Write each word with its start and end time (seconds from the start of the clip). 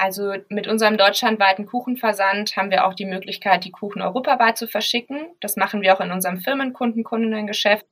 Also 0.00 0.32
mit 0.48 0.66
unserem 0.66 0.96
deutschlandweiten 0.96 1.66
Kuchenversand 1.66 2.56
haben 2.56 2.70
wir 2.70 2.86
auch 2.86 2.94
die 2.94 3.04
Möglichkeit, 3.04 3.66
die 3.66 3.70
Kuchen 3.70 4.00
europaweit 4.00 4.56
zu 4.56 4.66
verschicken. 4.66 5.26
Das 5.42 5.56
machen 5.56 5.82
wir 5.82 5.94
auch 5.94 6.00
in 6.00 6.10
unserem 6.10 6.38
Firmenkunden, 6.38 7.04
Kundinnengeschäft. 7.04 7.84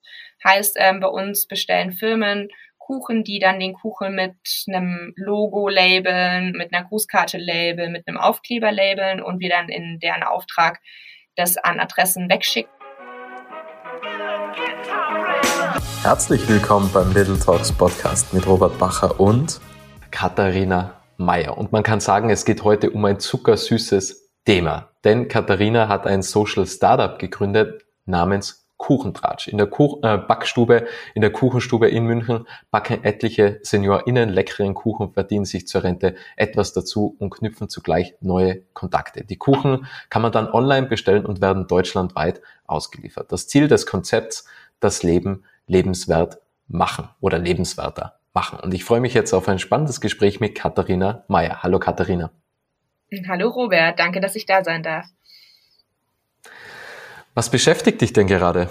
Heißt, 0.42 0.76
ähm, 0.78 1.00
bei 1.00 1.08
uns 1.08 1.46
bestellen 1.46 1.92
Firmen 1.92 2.48
Kuchen, 2.78 3.24
die 3.24 3.40
dann 3.40 3.60
den 3.60 3.74
Kuchen 3.74 4.14
mit 4.14 4.36
einem 4.68 5.12
Logo 5.16 5.68
labeln, 5.68 6.52
mit 6.52 6.72
einer 6.72 6.88
Grußkarte 6.88 7.36
labeln, 7.36 7.92
mit 7.92 8.08
einem 8.08 8.16
Aufkleber 8.16 8.72
labeln 8.72 9.20
und 9.20 9.40
wir 9.40 9.50
dann 9.50 9.68
in 9.68 9.98
deren 9.98 10.22
Auftrag 10.22 10.80
das 11.36 11.58
an 11.58 11.78
Adressen 11.78 12.30
wegschicken. 12.30 12.72
Herzlich 16.02 16.48
willkommen 16.48 16.90
beim 16.90 17.12
Little 17.12 17.38
Talks 17.38 17.70
Podcast 17.70 18.32
mit 18.32 18.46
Robert 18.46 18.78
Bacher 18.78 19.20
und 19.20 19.60
Katharina 20.10 20.97
Meyer. 21.18 21.58
Und 21.58 21.72
man 21.72 21.82
kann 21.82 22.00
sagen, 22.00 22.30
es 22.30 22.44
geht 22.44 22.64
heute 22.64 22.90
um 22.90 23.04
ein 23.04 23.20
zuckersüßes 23.20 24.30
Thema. 24.46 24.88
Denn 25.04 25.28
Katharina 25.28 25.88
hat 25.88 26.06
ein 26.06 26.22
Social 26.22 26.66
Startup 26.66 27.18
gegründet 27.18 27.84
namens 28.06 28.68
Kuchentratsch. 28.78 29.48
In 29.48 29.58
der 29.58 29.66
Kuch 29.66 30.02
äh, 30.04 30.16
Backstube, 30.16 30.86
in 31.14 31.20
der 31.20 31.32
Kuchenstube 31.32 31.88
in 31.88 32.04
München 32.04 32.46
backen 32.70 33.02
etliche 33.02 33.58
SeniorInnen 33.62 34.28
leckeren 34.28 34.72
Kuchen, 34.72 35.12
verdienen 35.12 35.44
sich 35.44 35.66
zur 35.66 35.82
Rente 35.82 36.14
etwas 36.36 36.72
dazu 36.72 37.16
und 37.18 37.30
knüpfen 37.30 37.68
zugleich 37.68 38.14
neue 38.20 38.62
Kontakte. 38.74 39.24
Die 39.24 39.36
Kuchen 39.36 39.86
kann 40.10 40.22
man 40.22 40.32
dann 40.32 40.48
online 40.48 40.86
bestellen 40.86 41.26
und 41.26 41.40
werden 41.40 41.66
deutschlandweit 41.66 42.40
ausgeliefert. 42.66 43.32
Das 43.32 43.48
Ziel 43.48 43.66
des 43.66 43.84
Konzepts, 43.84 44.46
das 44.78 45.02
Leben 45.02 45.44
lebenswert 45.66 46.38
machen 46.68 47.08
oder 47.20 47.38
lebenswerter 47.38 48.17
machen. 48.38 48.60
Und 48.60 48.72
ich 48.72 48.84
freue 48.84 49.00
mich 49.00 49.14
jetzt 49.14 49.32
auf 49.32 49.48
ein 49.48 49.58
spannendes 49.58 50.00
Gespräch 50.00 50.38
mit 50.38 50.54
Katharina 50.54 51.24
Meyer. 51.26 51.64
Hallo 51.64 51.80
Katharina. 51.80 52.30
Hallo 53.26 53.48
Robert, 53.48 53.98
danke, 53.98 54.20
dass 54.20 54.36
ich 54.36 54.46
da 54.46 54.62
sein 54.62 54.84
darf. 54.84 55.06
Was 57.34 57.50
beschäftigt 57.50 58.00
dich 58.00 58.12
denn 58.12 58.28
gerade? 58.28 58.70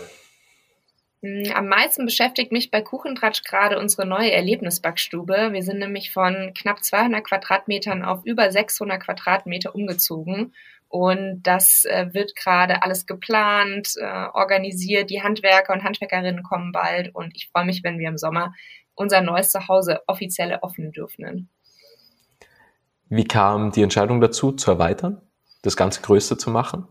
Hm, 1.22 1.52
am 1.53 1.67
meisten 1.67 2.05
beschäftigt 2.05 2.53
mich 2.53 2.72
bei 2.72 2.81
Kuchentratsch 2.81 3.44
gerade 3.44 3.77
unsere 3.77 4.08
neue 4.08 4.31
Erlebnisbackstube. 4.31 5.50
Wir 5.52 5.64
sind 5.64 5.80
nämlich 5.80 6.11
von 6.14 6.53
knapp 6.58 6.81
200 6.81 7.25
Quadratmetern 7.25 8.05
auf 8.05 8.23
über 8.23 8.49
600 8.49 9.03
Quadratmeter 9.03 9.75
umgezogen. 9.75 10.53
Und 10.88 11.44
das 11.44 11.83
äh, 11.83 12.14
wird 12.14 12.38
gerade 12.38 12.83
alles 12.83 13.05
geplant, 13.05 13.95
äh, 13.97 14.27
organisiert. 14.33 15.09
Die 15.09 15.22
Handwerker 15.23 15.73
und 15.73 15.83
Handwerkerinnen 15.83 16.44
kommen 16.44 16.72
bald. 16.72 17.14
Und 17.14 17.36
ich 17.36 17.49
freue 17.49 17.66
mich, 17.66 17.83
wenn 17.83 17.99
wir 17.99 18.08
im 18.08 18.17
Sommer 18.17 18.53
unser 18.98 19.22
neues 19.22 19.52
Zuhause 19.52 20.02
offiziell 20.08 20.52
eröffnen 20.52 20.92
dürfen. 20.92 21.50
Wie 23.09 23.23
kam 23.23 23.72
die 23.72 23.84
Entscheidung 23.84 24.20
dazu, 24.20 24.52
zu 24.52 24.72
erweitern, 24.72 25.22
das 25.62 25.78
Ganze 25.78 26.02
größer 26.02 26.38
zu 26.38 26.50
machen? 26.50 26.88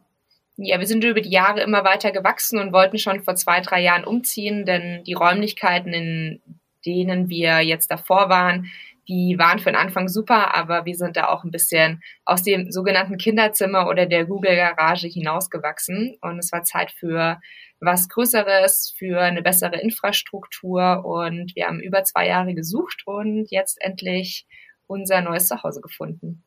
Ja, 0.57 0.79
wir 0.79 0.87
sind 0.87 1.05
über 1.05 1.21
die 1.21 1.31
Jahre 1.31 1.61
immer 1.61 1.85
weiter 1.85 2.13
gewachsen 2.13 2.59
und 2.59 2.73
wollten 2.73 2.99
schon 2.99 3.23
vor 3.23 3.35
zwei, 3.35 3.61
drei 3.61 3.83
Jahren 3.83 4.05
umziehen, 4.05 4.65
denn 4.65 5.05
die 5.05 5.13
Räumlichkeiten, 5.13 5.93
in 5.93 6.41
denen 6.87 7.29
wir 7.29 7.61
jetzt 7.61 7.91
davor 7.91 8.31
waren, 8.31 8.71
die 9.09 9.37
waren 9.39 9.59
für 9.59 9.71
den 9.71 9.77
Anfang 9.77 10.09
super, 10.09 10.55
aber 10.55 10.85
wir 10.85 10.97
sind 10.97 11.17
da 11.17 11.29
auch 11.29 11.45
ein 11.45 11.51
bisschen 11.51 12.03
aus 12.25 12.43
dem 12.43 12.71
sogenannten 12.71 13.19
Kinderzimmer 13.19 13.89
oder 13.89 14.07
der 14.07 14.25
Google 14.25 14.57
Garage 14.57 15.07
hinausgewachsen 15.07 16.17
und 16.21 16.39
es 16.39 16.51
war 16.53 16.65
Zeit 16.65 16.91
für 16.91 17.41
was 17.81 18.09
Größeres, 18.09 18.95
für 18.97 19.21
eine 19.21 19.43
bessere 19.43 19.81
Infrastruktur 19.81 21.05
und 21.05 21.55
wir 21.55 21.67
haben 21.67 21.81
über 21.81 22.05
zwei 22.05 22.27
Jahre 22.27 22.55
gesucht 22.55 23.03
und 23.05 23.51
jetzt 23.51 23.81
endlich 23.81 24.47
unser 24.87 25.21
neues 25.21 25.49
Zuhause 25.49 25.81
gefunden. 25.81 26.43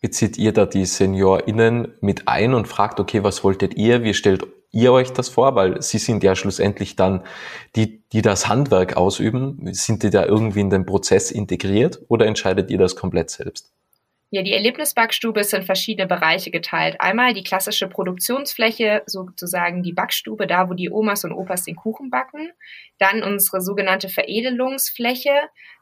Bezieht 0.00 0.36
ihr 0.36 0.52
da 0.52 0.66
die 0.66 0.84
SeniorInnen 0.84 1.94
mit 2.00 2.26
ein 2.26 2.54
und 2.54 2.66
fragt, 2.66 2.98
okay, 2.98 3.22
was 3.22 3.44
wolltet 3.44 3.74
ihr? 3.74 4.02
Wie 4.02 4.14
stellt 4.14 4.44
ihr 4.72 4.92
euch 4.92 5.12
das 5.12 5.28
vor? 5.28 5.54
Weil 5.54 5.80
sie 5.82 5.98
sind 5.98 6.24
ja 6.24 6.34
schlussendlich 6.34 6.96
dann 6.96 7.22
die, 7.76 8.02
die 8.12 8.22
das 8.22 8.48
Handwerk 8.48 8.96
ausüben. 8.96 9.72
Sind 9.72 10.02
die 10.02 10.10
da 10.10 10.26
irgendwie 10.26 10.60
in 10.60 10.70
den 10.70 10.86
Prozess 10.86 11.30
integriert 11.30 12.00
oder 12.08 12.26
entscheidet 12.26 12.70
ihr 12.70 12.78
das 12.78 12.96
komplett 12.96 13.30
selbst? 13.30 13.72
Ja, 14.34 14.40
die 14.40 14.54
Erlebnisbackstube 14.54 15.40
ist 15.40 15.52
in 15.52 15.62
verschiedene 15.62 16.06
Bereiche 16.06 16.50
geteilt. 16.50 17.02
Einmal 17.02 17.34
die 17.34 17.42
klassische 17.42 17.86
Produktionsfläche, 17.86 19.02
sozusagen 19.04 19.82
die 19.82 19.92
Backstube, 19.92 20.46
da 20.46 20.70
wo 20.70 20.72
die 20.72 20.90
Omas 20.90 21.24
und 21.24 21.32
Opas 21.34 21.64
den 21.64 21.76
Kuchen 21.76 22.08
backen. 22.08 22.50
Dann 22.98 23.22
unsere 23.22 23.60
sogenannte 23.60 24.08
Veredelungsfläche. 24.08 25.34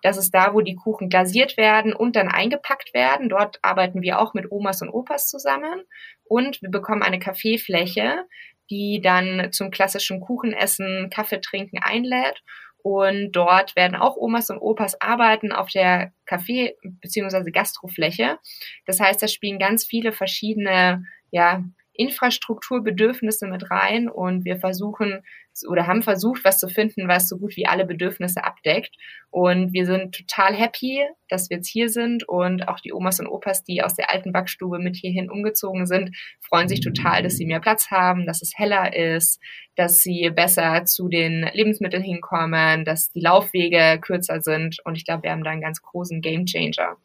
Das 0.03 0.17
ist 0.17 0.35
da, 0.35 0.53
wo 0.53 0.63
die 0.63 0.75
Kuchen 0.75 1.09
glasiert 1.09 1.57
werden 1.57 1.93
und 1.93 2.17
dann 2.17 2.27
eingepackt 2.27 2.93
werden. 2.93 3.29
Dort 3.29 3.61
arbeiten 3.63 4.03
wir 4.03 4.19
auch 4.19 4.35
mit 4.35 4.51
Omas 4.51 4.83
und 4.83 4.91
Opas 4.91 5.29
zusammen. 5.29 5.85
Und 6.25 6.61
wir 6.61 6.71
bekommen 6.71 7.05
eine 7.05 7.21
Kaffeefläche, 7.21 8.25
die 8.71 9.01
dann 9.03 9.53
zum 9.53 9.71
klassischen 9.71 10.21
Kuchenessen, 10.21 11.11
Kaffee 11.11 11.41
trinken 11.41 11.79
einlädt. 11.83 12.43
Und 12.83 13.33
dort 13.33 13.77
werden 13.77 13.95
auch 13.95 14.17
Omas 14.17 14.49
und 14.49 14.59
Opas 14.59 14.99
arbeiten 15.03 15.53
auf 15.53 15.69
der 15.69 16.13
Café- 16.27 16.77
bzw. 16.83 17.51
Gastrofläche. 17.51 18.39
Das 18.87 19.01
heißt, 19.01 19.23
da 19.23 19.29
spielen 19.29 19.59
ganz 19.59 19.85
viele 19.85 20.13
verschiedene 20.13 21.05
ja, 21.31 21.63
Infrastrukturbedürfnisse 22.01 23.47
mit 23.47 23.71
rein 23.71 24.09
und 24.09 24.47
wir 24.47 24.57
versuchen 24.57 25.23
oder 25.69 25.87
haben 25.87 26.03
versucht, 26.03 26.45
was 26.45 26.59
zu 26.59 26.69
finden, 26.69 27.09
was 27.09 27.29
so 27.29 27.37
gut 27.37 27.57
wie 27.57 27.67
alle 27.67 27.85
Bedürfnisse 27.85 28.43
abdeckt. 28.43 28.97
Und 29.29 29.75
wir 29.75 29.85
sind 29.85 30.15
total 30.15 30.55
happy, 30.55 31.05
dass 31.29 31.51
wir 31.51 31.59
jetzt 31.59 31.69
hier 31.69 31.91
sind 31.91 32.27
und 32.27 32.69
auch 32.69 32.81
die 32.81 32.95
Omas 32.95 33.21
und 33.21 33.27
Opas, 33.27 33.65
die 33.65 33.83
aus 33.83 33.95
der 33.95 34.11
alten 34.11 34.33
Backstube 34.33 34.79
mit 34.79 34.97
hierhin 34.97 35.31
umgezogen 35.31 35.87
sind, 35.87 36.17
freuen 36.41 36.69
sich 36.69 36.81
total, 36.81 37.23
dass 37.23 37.37
sie 37.37 37.45
mehr 37.45 37.61
Platz 37.61 37.91
haben, 37.91 38.27
dass 38.27 38.41
es 38.41 38.53
heller 38.57 38.97
ist, 38.97 39.39
dass 39.77 40.01
sie 40.01 40.31
besser 40.31 40.87
zu 40.87 41.09
den 41.09 41.51
Lebensmitteln 41.53 42.03
hinkommen, 42.03 42.87
dass 42.87 43.11
die 43.11 43.21
Laufwege 43.21 44.01
kürzer 44.01 44.41
sind 44.41 44.79
und 44.85 44.97
ich 44.97 45.05
glaube, 45.05 45.25
wir 45.25 45.33
haben 45.33 45.45
da 45.45 45.51
einen 45.51 45.61
ganz 45.61 45.83
großen 45.83 46.23
Gamechanger. 46.23 46.97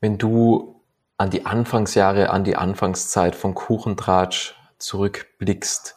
Wenn 0.00 0.18
du 0.18 0.83
an 1.16 1.30
die 1.30 1.46
Anfangsjahre, 1.46 2.30
an 2.30 2.44
die 2.44 2.56
Anfangszeit 2.56 3.34
von 3.34 3.54
Kuchentratsch 3.54 4.54
zurückblickst, 4.78 5.96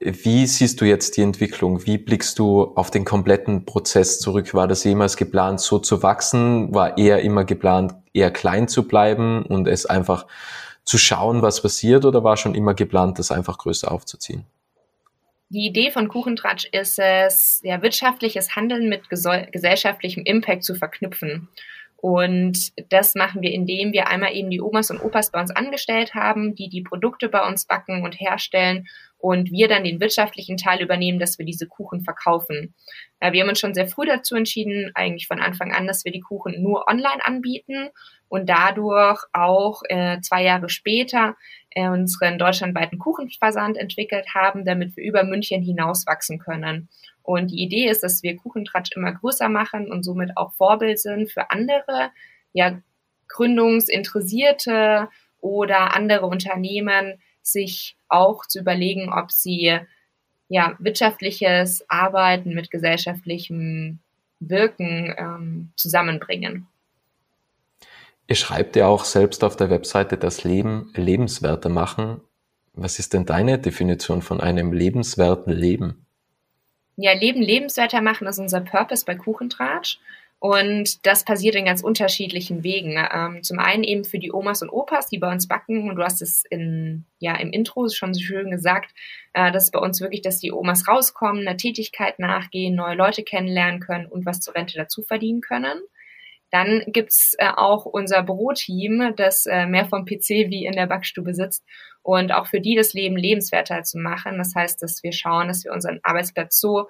wie 0.00 0.46
siehst 0.46 0.80
du 0.80 0.84
jetzt 0.84 1.16
die 1.16 1.22
Entwicklung? 1.22 1.84
Wie 1.84 1.98
blickst 1.98 2.38
du 2.38 2.72
auf 2.76 2.92
den 2.92 3.04
kompletten 3.04 3.64
Prozess 3.64 4.20
zurück? 4.20 4.54
War 4.54 4.68
das 4.68 4.84
jemals 4.84 5.16
geplant, 5.16 5.60
so 5.60 5.80
zu 5.80 6.04
wachsen? 6.04 6.72
War 6.72 6.98
eher 6.98 7.22
immer 7.22 7.44
geplant, 7.44 7.94
eher 8.12 8.30
klein 8.30 8.68
zu 8.68 8.86
bleiben 8.86 9.44
und 9.44 9.66
es 9.66 9.86
einfach 9.86 10.26
zu 10.84 10.98
schauen, 10.98 11.42
was 11.42 11.62
passiert? 11.62 12.04
Oder 12.04 12.22
war 12.22 12.36
schon 12.36 12.54
immer 12.54 12.74
geplant, 12.74 13.18
das 13.18 13.32
einfach 13.32 13.58
größer 13.58 13.90
aufzuziehen? 13.90 14.44
Die 15.48 15.66
Idee 15.66 15.90
von 15.90 16.08
Kuchentratsch 16.08 16.66
ist 16.70 17.00
es, 17.00 17.60
ja, 17.64 17.82
wirtschaftliches 17.82 18.54
Handeln 18.54 18.88
mit 18.88 19.08
gesellschaftlichem 19.08 20.22
Impact 20.24 20.62
zu 20.62 20.76
verknüpfen. 20.76 21.48
Und 22.00 22.70
das 22.92 23.16
machen 23.16 23.42
wir, 23.42 23.50
indem 23.50 23.92
wir 23.92 24.06
einmal 24.06 24.32
eben 24.32 24.50
die 24.50 24.60
Omas 24.60 24.92
und 24.92 25.02
Opas 25.02 25.32
bei 25.32 25.40
uns 25.40 25.50
angestellt 25.50 26.14
haben, 26.14 26.54
die 26.54 26.68
die 26.68 26.82
Produkte 26.82 27.28
bei 27.28 27.44
uns 27.44 27.66
backen 27.66 28.04
und 28.04 28.20
herstellen 28.20 28.86
und 29.18 29.50
wir 29.50 29.66
dann 29.66 29.82
den 29.82 30.00
wirtschaftlichen 30.00 30.56
Teil 30.56 30.80
übernehmen, 30.80 31.18
dass 31.18 31.40
wir 31.40 31.44
diese 31.44 31.66
Kuchen 31.66 32.02
verkaufen. 32.02 32.72
Wir 33.20 33.42
haben 33.42 33.48
uns 33.48 33.58
schon 33.58 33.74
sehr 33.74 33.88
früh 33.88 34.06
dazu 34.06 34.36
entschieden, 34.36 34.92
eigentlich 34.94 35.26
von 35.26 35.40
Anfang 35.40 35.72
an, 35.72 35.88
dass 35.88 36.04
wir 36.04 36.12
die 36.12 36.20
Kuchen 36.20 36.62
nur 36.62 36.86
online 36.88 37.24
anbieten 37.24 37.88
und 38.28 38.48
dadurch 38.48 39.24
auch 39.32 39.82
äh, 39.88 40.20
zwei 40.20 40.44
Jahre 40.44 40.68
später 40.68 41.34
äh, 41.70 41.88
unseren 41.88 42.38
deutschlandweiten 42.38 43.00
Kuchenversand 43.00 43.76
entwickelt 43.76 44.26
haben, 44.36 44.64
damit 44.64 44.96
wir 44.96 45.02
über 45.02 45.24
München 45.24 45.62
hinaus 45.62 46.06
wachsen 46.06 46.38
können. 46.38 46.88
Und 47.28 47.50
die 47.50 47.62
Idee 47.62 47.90
ist, 47.90 48.02
dass 48.02 48.22
wir 48.22 48.38
Kuchentratsch 48.38 48.96
immer 48.96 49.12
größer 49.12 49.50
machen 49.50 49.92
und 49.92 50.02
somit 50.02 50.34
auch 50.38 50.54
Vorbild 50.54 50.98
sind 50.98 51.30
für 51.30 51.50
andere, 51.50 52.10
ja, 52.54 52.80
Gründungsinteressierte 53.28 55.10
oder 55.38 55.94
andere 55.94 56.24
Unternehmen, 56.24 57.20
sich 57.42 57.98
auch 58.08 58.46
zu 58.46 58.60
überlegen, 58.60 59.12
ob 59.12 59.30
sie 59.30 59.78
ja, 60.48 60.74
wirtschaftliches 60.78 61.84
Arbeiten 61.90 62.54
mit 62.54 62.70
gesellschaftlichem 62.70 63.98
Wirken 64.40 65.14
ähm, 65.18 65.72
zusammenbringen. 65.76 66.66
Ihr 68.26 68.36
schreibt 68.36 68.74
ja 68.74 68.86
auch 68.86 69.04
selbst 69.04 69.44
auf 69.44 69.54
der 69.54 69.68
Webseite 69.68 70.16
das 70.16 70.44
Leben 70.44 70.94
lebenswerter 70.94 71.68
machen. 71.68 72.22
Was 72.72 72.98
ist 72.98 73.12
denn 73.12 73.26
deine 73.26 73.58
Definition 73.58 74.22
von 74.22 74.40
einem 74.40 74.72
lebenswerten 74.72 75.52
Leben? 75.52 76.06
Ja, 77.00 77.12
Leben 77.12 77.40
lebenswerter 77.40 78.02
machen 78.02 78.26
ist 78.26 78.40
unser 78.40 78.60
Purpose 78.60 79.04
bei 79.06 79.14
Kuchentratsch. 79.14 79.98
Und 80.40 81.06
das 81.06 81.24
passiert 81.24 81.54
in 81.54 81.64
ganz 81.64 81.80
unterschiedlichen 81.82 82.64
Wegen. 82.64 82.96
Ähm, 83.12 83.42
zum 83.44 83.60
einen 83.60 83.84
eben 83.84 84.04
für 84.04 84.18
die 84.18 84.32
Omas 84.32 84.62
und 84.62 84.70
Opas, 84.70 85.08
die 85.08 85.18
bei 85.18 85.30
uns 85.30 85.46
backen. 85.46 85.88
Und 85.88 85.94
du 85.94 86.02
hast 86.02 86.20
es 86.22 86.44
in, 86.50 87.04
ja, 87.20 87.36
im 87.36 87.52
Intro 87.52 87.88
schon 87.88 88.14
so 88.14 88.20
schön 88.20 88.50
gesagt. 88.50 88.90
Äh, 89.32 89.52
das 89.52 89.64
ist 89.64 89.70
bei 89.70 89.78
uns 89.78 90.00
wirklich, 90.00 90.22
dass 90.22 90.40
die 90.40 90.52
Omas 90.52 90.88
rauskommen, 90.88 91.46
einer 91.46 91.56
Tätigkeit 91.56 92.18
nachgehen, 92.18 92.74
neue 92.74 92.96
Leute 92.96 93.22
kennenlernen 93.22 93.78
können 93.78 94.06
und 94.06 94.26
was 94.26 94.40
zur 94.40 94.56
Rente 94.56 94.76
dazu 94.76 95.02
verdienen 95.02 95.40
können. 95.40 95.80
Dann 96.50 96.82
gibt's 96.88 97.34
äh, 97.38 97.50
auch 97.56 97.84
unser 97.84 98.24
Büroteam, 98.24 99.14
das 99.16 99.46
äh, 99.46 99.66
mehr 99.66 99.84
vom 99.84 100.04
PC 100.04 100.50
wie 100.50 100.66
in 100.66 100.72
der 100.72 100.86
Backstube 100.86 101.32
sitzt 101.32 101.64
und 102.08 102.32
auch 102.32 102.46
für 102.46 102.62
die 102.62 102.74
das 102.74 102.94
Leben 102.94 103.18
lebenswerter 103.18 103.82
zu 103.82 103.98
machen. 103.98 104.38
Das 104.38 104.54
heißt, 104.54 104.82
dass 104.82 105.02
wir 105.02 105.12
schauen, 105.12 105.48
dass 105.48 105.64
wir 105.64 105.74
unseren 105.74 106.00
Arbeitsplatz 106.02 106.58
so 106.58 106.88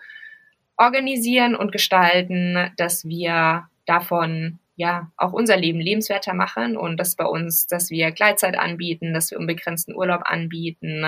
organisieren 0.77 1.57
und 1.57 1.73
gestalten, 1.73 2.71
dass 2.77 3.05
wir 3.05 3.65
davon 3.85 4.61
ja 4.77 5.11
auch 5.17 5.33
unser 5.33 5.57
Leben 5.57 5.81
lebenswerter 5.81 6.35
machen 6.35 6.77
und 6.77 6.99
das 6.99 7.17
bei 7.17 7.25
uns, 7.25 7.67
dass 7.67 7.91
wir 7.91 8.13
Gleitzeit 8.13 8.57
anbieten, 8.57 9.13
dass 9.13 9.33
wir 9.33 9.41
unbegrenzten 9.41 9.97
Urlaub 9.97 10.21
anbieten, 10.25 11.05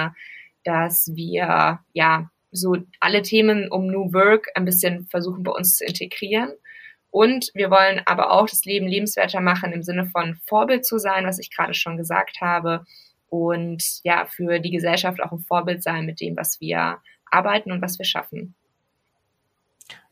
dass 0.64 1.12
wir 1.14 1.78
ja 1.92 2.30
so 2.50 2.78
alle 2.98 3.22
Themen 3.22 3.70
um 3.70 3.86
New 3.86 4.12
Work 4.12 4.48
ein 4.56 4.64
bisschen 4.64 5.06
versuchen 5.06 5.44
bei 5.44 5.52
uns 5.52 5.76
zu 5.76 5.84
integrieren. 5.84 6.50
Und 7.10 7.52
wir 7.54 7.70
wollen 7.70 8.00
aber 8.06 8.32
auch 8.32 8.48
das 8.48 8.64
Leben 8.64 8.88
lebenswerter 8.88 9.40
machen 9.40 9.72
im 9.72 9.84
Sinne 9.84 10.06
von 10.06 10.34
Vorbild 10.48 10.84
zu 10.84 10.98
sein, 10.98 11.26
was 11.26 11.38
ich 11.38 11.54
gerade 11.54 11.74
schon 11.74 11.96
gesagt 11.96 12.40
habe. 12.40 12.84
Und 13.30 14.00
ja, 14.04 14.26
für 14.26 14.58
die 14.58 14.70
Gesellschaft 14.70 15.22
auch 15.22 15.32
ein 15.32 15.38
Vorbild 15.40 15.82
sein 15.82 16.04
mit 16.04 16.20
dem, 16.20 16.36
was 16.36 16.60
wir 16.60 16.98
arbeiten 17.30 17.72
und 17.72 17.80
was 17.80 17.98
wir 17.98 18.04
schaffen. 18.04 18.54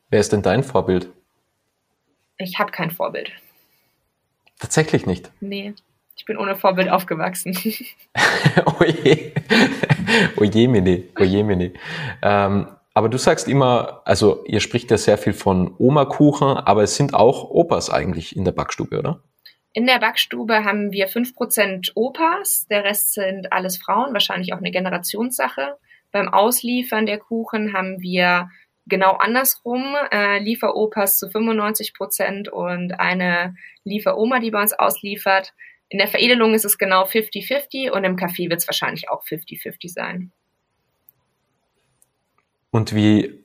Wer 0.08 0.20
ist 0.20 0.32
denn 0.32 0.42
dein 0.42 0.62
Vorbild? 0.62 1.10
Ich 2.38 2.58
habe 2.58 2.70
kein 2.70 2.90
Vorbild. 2.90 3.30
Tatsächlich 4.58 5.04
nicht? 5.06 5.30
Nee, 5.40 5.74
ich 6.16 6.24
bin 6.24 6.36
ohne 6.36 6.56
Vorbild 6.56 6.88
aufgewachsen. 6.88 7.56
Oje. 8.80 9.32
Oje, 10.36 10.68
mene. 10.68 11.04
Oje, 11.18 11.44
mene. 11.44 11.72
Ähm, 12.22 12.68
aber 12.94 13.08
du 13.08 13.18
sagst 13.18 13.46
immer, 13.46 14.02
also 14.04 14.44
ihr 14.46 14.60
spricht 14.60 14.90
ja 14.90 14.98
sehr 14.98 15.18
viel 15.18 15.32
von 15.32 15.74
Oma-Kuchen, 15.78 16.56
aber 16.56 16.82
es 16.82 16.96
sind 16.96 17.14
auch 17.14 17.50
Opas 17.50 17.90
eigentlich 17.90 18.34
in 18.34 18.44
der 18.44 18.52
Backstube, 18.52 18.98
oder? 18.98 19.22
In 19.78 19.86
der 19.86 20.00
Backstube 20.00 20.64
haben 20.64 20.90
wir 20.90 21.08
5% 21.08 21.92
Opas, 21.94 22.66
der 22.66 22.82
Rest 22.82 23.14
sind 23.14 23.52
alles 23.52 23.76
Frauen, 23.76 24.12
wahrscheinlich 24.12 24.52
auch 24.52 24.58
eine 24.58 24.72
Generationssache. 24.72 25.76
Beim 26.10 26.26
Ausliefern 26.26 27.06
der 27.06 27.18
Kuchen 27.18 27.72
haben 27.74 28.02
wir 28.02 28.50
genau 28.86 29.12
andersrum, 29.12 29.94
äh, 30.10 30.40
Lieferopas 30.40 31.16
zu 31.18 31.30
95 31.30 31.94
Prozent 31.94 32.48
und 32.48 32.98
eine 32.98 33.54
Lieferoma, 33.84 34.40
die 34.40 34.50
bei 34.50 34.60
uns 34.60 34.72
ausliefert. 34.72 35.54
In 35.88 35.98
der 35.98 36.08
Veredelung 36.08 36.54
ist 36.54 36.64
es 36.64 36.76
genau 36.76 37.04
50-50 37.04 37.92
und 37.92 38.02
im 38.02 38.16
Café 38.16 38.50
wird 38.50 38.58
es 38.58 38.66
wahrscheinlich 38.66 39.08
auch 39.08 39.24
50-50 39.24 39.92
sein. 39.92 40.32
Und 42.72 42.96
wie, 42.96 43.44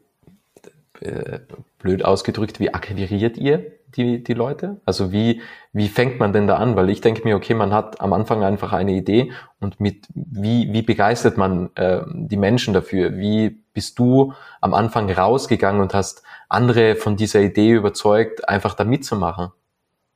äh, 1.00 1.41
blöd 1.77 2.03
ausgedrückt, 2.03 2.59
wie 2.59 2.74
akquiriert 2.74 3.38
ihr 3.38 3.82
die, 3.95 4.24
die 4.24 4.34
Leute? 4.34 4.81
Also 4.86 5.12
wie, 5.12 5.42
wie 5.72 5.88
fängt 5.88 6.19
man 6.19 6.34
denn 6.34 6.48
da 6.48 6.57
an? 6.57 6.75
Weil 6.75 6.90
ich 6.90 7.01
denke 7.01 7.24
mir, 7.24 7.36
okay, 7.36 7.54
man 7.54 7.74
hat 7.74 8.01
am 8.01 8.13
Anfang 8.13 8.44
einfach 8.44 8.74
eine 8.74 8.94
Idee 8.94 9.31
und 9.60 9.80
mit 9.80 10.07
wie, 10.13 10.72
wie 10.74 10.81
begeistert 10.81 11.38
man 11.38 11.69
äh, 11.75 12.01
die 12.07 12.38
Menschen 12.38 12.74
dafür? 12.74 13.18
Wie 13.18 13.50
bist 13.74 13.98
du 14.00 14.34
am 14.62 14.74
Anfang 14.74 15.10
rausgegangen 15.10 15.81
und 15.81 15.94
hast 15.94 16.24
andere 16.50 16.95
von 16.95 17.16
dieser 17.16 17.42
Idee 17.42 17.72
überzeugt, 17.72 18.48
einfach 18.48 18.74
da 18.74 18.84
mitzumachen? 18.84 19.51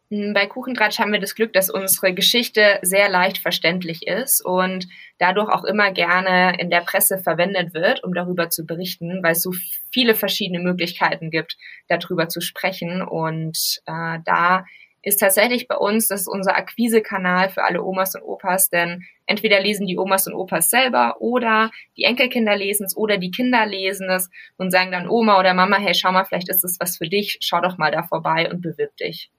Hm, 0.10 0.34
bei 0.34 0.46
Kuchentratsch 0.46 1.00
haben 1.00 1.12
wir 1.12 1.20
das 1.20 1.36
Glück, 1.36 1.52
dass 1.52 1.70
unsere 1.70 2.14
Geschichte 2.14 2.80
sehr 2.82 3.10
leicht 3.10 3.40
verständlich 3.40 4.08
ist 4.08 4.44
und 4.44 4.88
dadurch 5.18 5.50
auch 5.50 5.66
immer 5.66 5.92
gerne 5.92 6.58
in 6.60 6.70
der 6.70 6.82
Presse 6.82 7.18
verwendet 7.18 7.74
wird, 7.74 8.04
um 8.06 8.14
darüber 8.14 8.50
zu 8.50 8.66
berichten, 8.66 9.22
weil 9.22 9.34
es 9.34 9.44
so 9.44 9.52
viele 9.92 10.16
verschiedene 10.16 10.60
Möglichkeiten 10.60 11.30
gibt, 11.30 11.58
darüber 11.90 12.30
zu 12.30 12.40
sprechen. 12.40 13.02
Und 13.02 13.82
äh, 13.86 14.20
da 14.24 14.64
ist 15.02 15.18
tatsächlich 15.20 15.68
bei 15.68 15.76
uns, 15.76 16.08
das 16.08 16.22
ist 16.22 16.28
unser 16.28 16.56
Akquisekanal 16.56 17.50
für 17.50 17.64
alle 17.64 17.84
Omas 17.84 18.16
und 18.16 18.22
Opas, 18.24 18.70
denn 18.70 19.04
entweder 19.26 19.60
lesen 19.60 19.88
die 19.88 19.98
Omas 19.98 20.26
und 20.28 20.34
Opas 20.36 20.70
selber 20.70 21.18
oder 21.20 21.70
die 21.98 22.04
Enkelkinder 22.04 22.56
lesen 22.56 22.86
es 22.86 22.96
oder 22.96 23.18
die 23.18 23.32
Kinder 23.32 23.66
lesen 23.66 24.10
es 24.10 24.30
und 24.58 24.72
sagen 24.72 24.92
dann 24.92 25.10
Oma 25.10 25.38
oder 25.38 25.54
Mama, 25.54 25.78
hey, 25.78 25.94
schau 25.94 26.14
mal, 26.14 26.24
vielleicht 26.26 26.50
ist 26.50 26.64
es 26.64 26.78
was 26.80 26.98
für 26.98 27.10
dich, 27.10 27.38
schau 27.42 27.60
doch 27.62 27.78
mal 27.78 27.92
da 27.92 28.04
vorbei 28.04 28.50
und 28.50 28.62
bewirb 28.62 28.96
dich. 28.98 29.30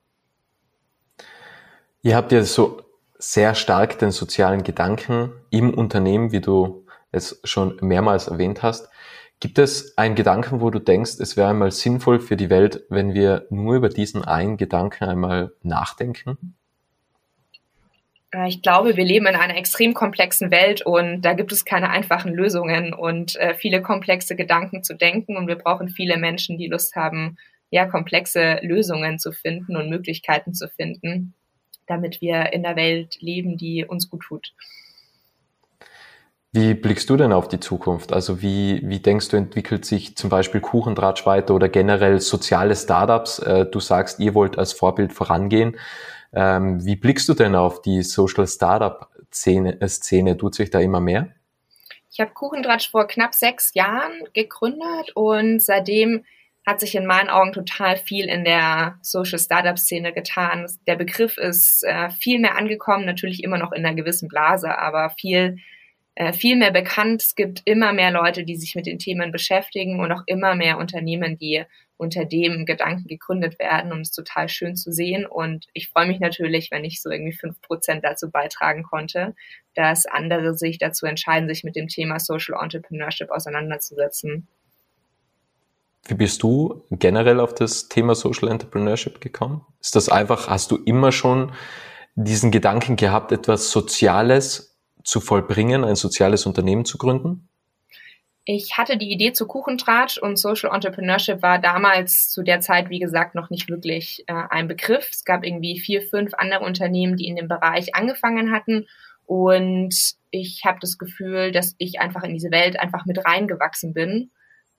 Ihr 2.02 2.14
habt 2.14 2.30
ja 2.30 2.42
so 2.42 2.82
sehr 3.18 3.54
stark 3.56 3.98
den 3.98 4.12
sozialen 4.12 4.62
Gedanken 4.62 5.32
im 5.50 5.74
Unternehmen, 5.74 6.30
wie 6.30 6.40
du 6.40 6.86
es 7.10 7.40
schon 7.42 7.76
mehrmals 7.80 8.28
erwähnt 8.28 8.62
hast. 8.62 8.88
Gibt 9.40 9.58
es 9.58 9.96
einen 9.98 10.14
Gedanken, 10.14 10.60
wo 10.60 10.70
du 10.70 10.78
denkst, 10.78 11.18
es 11.20 11.36
wäre 11.36 11.48
einmal 11.48 11.70
sinnvoll 11.72 12.20
für 12.20 12.36
die 12.36 12.50
Welt, 12.50 12.84
wenn 12.88 13.14
wir 13.14 13.46
nur 13.50 13.76
über 13.76 13.88
diesen 13.88 14.24
einen 14.24 14.56
Gedanken 14.56 15.04
einmal 15.04 15.52
nachdenken? 15.62 16.56
Äh, 18.32 18.48
ich 18.48 18.62
glaube, 18.62 18.96
wir 18.96 19.04
leben 19.04 19.26
in 19.26 19.36
einer 19.36 19.56
extrem 19.56 19.94
komplexen 19.94 20.50
Welt 20.50 20.82
und 20.82 21.22
da 21.22 21.34
gibt 21.34 21.52
es 21.52 21.64
keine 21.64 21.90
einfachen 21.90 22.32
Lösungen 22.32 22.92
und 22.92 23.36
äh, 23.36 23.54
viele 23.54 23.82
komplexe 23.82 24.36
Gedanken 24.36 24.84
zu 24.84 24.94
denken 24.94 25.36
und 25.36 25.48
wir 25.48 25.56
brauchen 25.56 25.88
viele 25.88 26.16
Menschen, 26.16 26.58
die 26.58 26.68
Lust 26.68 26.94
haben, 26.94 27.38
ja, 27.70 27.86
komplexe 27.86 28.58
Lösungen 28.62 29.18
zu 29.18 29.32
finden 29.32 29.76
und 29.76 29.90
Möglichkeiten 29.90 30.54
zu 30.54 30.68
finden 30.68 31.34
damit 31.88 32.20
wir 32.20 32.52
in 32.52 32.62
der 32.62 32.76
Welt 32.76 33.20
leben, 33.20 33.56
die 33.56 33.84
uns 33.84 34.10
gut 34.10 34.22
tut. 34.22 34.52
Wie 36.50 36.72
blickst 36.72 37.10
du 37.10 37.16
denn 37.16 37.32
auf 37.32 37.48
die 37.48 37.60
Zukunft? 37.60 38.12
Also 38.12 38.40
wie, 38.40 38.80
wie 38.82 39.00
denkst 39.00 39.28
du, 39.28 39.36
entwickelt 39.36 39.84
sich 39.84 40.16
zum 40.16 40.30
Beispiel 40.30 40.62
Kuchentratsch 40.62 41.26
weiter 41.26 41.54
oder 41.54 41.68
generell 41.68 42.20
soziale 42.20 42.74
Startups? 42.74 43.38
Äh, 43.38 43.66
du 43.66 43.80
sagst, 43.80 44.18
ihr 44.18 44.34
wollt 44.34 44.58
als 44.58 44.72
Vorbild 44.72 45.12
vorangehen. 45.12 45.76
Ähm, 46.32 46.84
wie 46.84 46.96
blickst 46.96 47.28
du 47.28 47.34
denn 47.34 47.54
auf 47.54 47.82
die 47.82 48.02
Social 48.02 48.46
Startup 48.46 49.08
Szene? 49.30 49.78
Äh, 49.80 49.88
Szene? 49.88 50.38
Tut 50.38 50.54
sich 50.54 50.70
da 50.70 50.80
immer 50.80 51.00
mehr? 51.00 51.28
Ich 52.10 52.18
habe 52.18 52.32
Kuchentratsch 52.32 52.90
vor 52.90 53.06
knapp 53.06 53.34
sechs 53.34 53.74
Jahren 53.74 54.24
gegründet 54.32 55.12
und 55.14 55.62
seitdem 55.62 56.24
hat 56.68 56.80
sich 56.80 56.94
in 56.94 57.06
meinen 57.06 57.30
Augen 57.30 57.54
total 57.54 57.96
viel 57.96 58.26
in 58.26 58.44
der 58.44 58.98
Social 59.00 59.38
Startup 59.38 59.78
Szene 59.78 60.12
getan. 60.12 60.66
Der 60.86 60.96
Begriff 60.96 61.38
ist 61.38 61.82
äh, 61.82 62.10
viel 62.10 62.38
mehr 62.38 62.58
angekommen, 62.58 63.06
natürlich 63.06 63.42
immer 63.42 63.56
noch 63.56 63.72
in 63.72 63.86
einer 63.86 63.96
gewissen 63.96 64.28
Blase, 64.28 64.76
aber 64.76 65.08
viel 65.18 65.56
äh, 66.14 66.34
viel 66.34 66.56
mehr 66.56 66.70
bekannt. 66.70 67.22
Es 67.22 67.34
gibt 67.36 67.62
immer 67.64 67.94
mehr 67.94 68.10
Leute, 68.10 68.44
die 68.44 68.56
sich 68.56 68.74
mit 68.74 68.84
den 68.84 68.98
Themen 68.98 69.32
beschäftigen 69.32 69.98
und 69.98 70.12
auch 70.12 70.24
immer 70.26 70.54
mehr 70.56 70.76
Unternehmen, 70.76 71.38
die 71.38 71.64
unter 71.96 72.26
dem 72.26 72.66
Gedanken 72.66 73.08
gegründet 73.08 73.58
werden 73.58 73.90
und 73.90 74.02
es 74.02 74.10
total 74.10 74.50
schön 74.50 74.76
zu 74.76 74.92
sehen. 74.92 75.24
Und 75.24 75.68
ich 75.72 75.88
freue 75.88 76.06
mich 76.06 76.20
natürlich, 76.20 76.70
wenn 76.70 76.84
ich 76.84 77.00
so 77.00 77.10
irgendwie 77.10 77.32
fünf 77.32 77.62
Prozent 77.62 78.04
dazu 78.04 78.30
beitragen 78.30 78.82
konnte, 78.82 79.34
dass 79.74 80.04
andere 80.04 80.54
sich 80.54 80.76
dazu 80.76 81.06
entscheiden, 81.06 81.48
sich 81.48 81.64
mit 81.64 81.76
dem 81.76 81.88
Thema 81.88 82.20
Social 82.20 82.62
Entrepreneurship 82.62 83.30
auseinanderzusetzen. 83.30 84.48
Wie 86.08 86.14
bist 86.14 86.42
du 86.42 86.84
generell 86.90 87.38
auf 87.38 87.54
das 87.54 87.90
Thema 87.90 88.14
Social 88.14 88.48
Entrepreneurship 88.48 89.20
gekommen? 89.20 89.60
Ist 89.78 89.94
das 89.94 90.08
einfach, 90.08 90.48
hast 90.48 90.70
du 90.70 90.76
immer 90.76 91.12
schon 91.12 91.52
diesen 92.14 92.50
Gedanken 92.50 92.96
gehabt, 92.96 93.30
etwas 93.30 93.70
Soziales 93.70 94.78
zu 95.04 95.20
vollbringen, 95.20 95.84
ein 95.84 95.96
soziales 95.96 96.46
Unternehmen 96.46 96.86
zu 96.86 96.96
gründen? 96.96 97.48
Ich 98.46 98.78
hatte 98.78 98.96
die 98.96 99.12
Idee 99.12 99.34
zu 99.34 99.46
Kuchentratsch 99.46 100.16
und 100.16 100.38
Social 100.38 100.74
Entrepreneurship 100.74 101.42
war 101.42 101.58
damals 101.58 102.30
zu 102.30 102.42
der 102.42 102.60
Zeit, 102.60 102.88
wie 102.88 103.00
gesagt, 103.00 103.34
noch 103.34 103.50
nicht 103.50 103.68
wirklich 103.68 104.24
äh, 104.28 104.32
ein 104.48 104.66
Begriff. 104.66 105.10
Es 105.12 105.26
gab 105.26 105.44
irgendwie 105.44 105.78
vier, 105.78 106.00
fünf 106.00 106.32
andere 106.32 106.64
Unternehmen, 106.64 107.16
die 107.16 107.26
in 107.26 107.36
dem 107.36 107.48
Bereich 107.48 107.94
angefangen 107.94 108.50
hatten. 108.50 108.86
Und 109.26 110.14
ich 110.30 110.62
habe 110.64 110.78
das 110.80 110.96
Gefühl, 110.96 111.52
dass 111.52 111.74
ich 111.76 112.00
einfach 112.00 112.22
in 112.22 112.32
diese 112.32 112.50
Welt 112.50 112.80
einfach 112.80 113.04
mit 113.04 113.22
reingewachsen 113.22 113.92
bin 113.92 114.30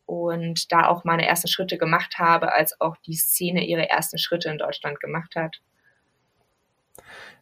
und 0.09 0.71
da 0.71 0.87
auch 0.87 1.03
meine 1.03 1.27
ersten 1.27 1.47
Schritte 1.47 1.77
gemacht 1.77 2.15
habe, 2.17 2.51
als 2.51 2.81
auch 2.81 2.97
die 3.05 3.15
Szene 3.15 3.63
ihre 3.63 3.89
ersten 3.89 4.17
Schritte 4.17 4.49
in 4.49 4.57
Deutschland 4.57 4.99
gemacht 4.99 5.35
hat. 5.35 5.61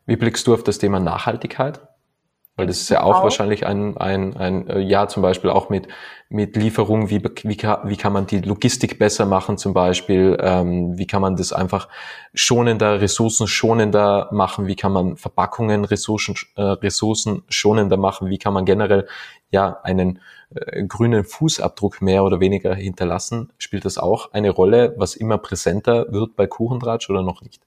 Wie 0.05 0.17
blickst 0.17 0.45
du 0.47 0.53
auf 0.53 0.63
das 0.63 0.77
Thema 0.77 0.99
Nachhaltigkeit? 0.99 1.79
Weil 2.57 2.65
das 2.65 2.81
ist 2.81 2.89
ja 2.89 3.03
auch, 3.03 3.17
auch, 3.17 3.23
wahrscheinlich 3.23 3.67
ein, 3.67 3.97
ein, 3.97 4.35
ein 4.35 4.67
äh, 4.67 4.79
ja 4.79 5.07
zum 5.07 5.21
Beispiel 5.21 5.51
auch 5.51 5.69
mit, 5.69 5.87
mit 6.27 6.55
Lieferung, 6.55 7.11
wie, 7.11 7.21
wie, 7.43 7.55
kann, 7.55 7.87
wie 7.87 7.97
kann 7.97 8.11
man 8.11 8.25
die 8.25 8.41
Logistik 8.41 8.97
besser 8.97 9.27
machen 9.27 9.59
zum 9.59 9.73
Beispiel, 9.73 10.35
ähm, 10.41 10.97
wie 10.97 11.05
kann 11.05 11.21
man 11.21 11.35
das 11.35 11.53
einfach 11.53 11.87
schonender, 12.33 12.99
ressourcenschonender 12.99 14.29
machen, 14.31 14.65
wie 14.65 14.75
kann 14.75 14.91
man 14.91 15.17
Verpackungen 15.17 15.85
ressourcen, 15.85 16.33
äh, 16.55 16.63
ressourcenschonender 16.63 17.95
machen, 17.95 18.29
wie 18.29 18.39
kann 18.39 18.53
man 18.53 18.65
generell 18.65 19.07
ja 19.51 19.79
einen 19.83 20.19
äh, 20.49 20.83
grünen 20.83 21.25
Fußabdruck 21.25 22.01
mehr 22.01 22.23
oder 22.23 22.39
weniger 22.39 22.73
hinterlassen. 22.73 23.53
Spielt 23.59 23.85
das 23.85 23.99
auch 23.99 24.33
eine 24.33 24.49
Rolle, 24.49 24.95
was 24.97 25.15
immer 25.15 25.37
präsenter 25.37 26.11
wird 26.11 26.35
bei 26.35 26.47
Kuchentratsch 26.47 27.07
oder 27.11 27.21
noch 27.21 27.43
nicht? 27.43 27.66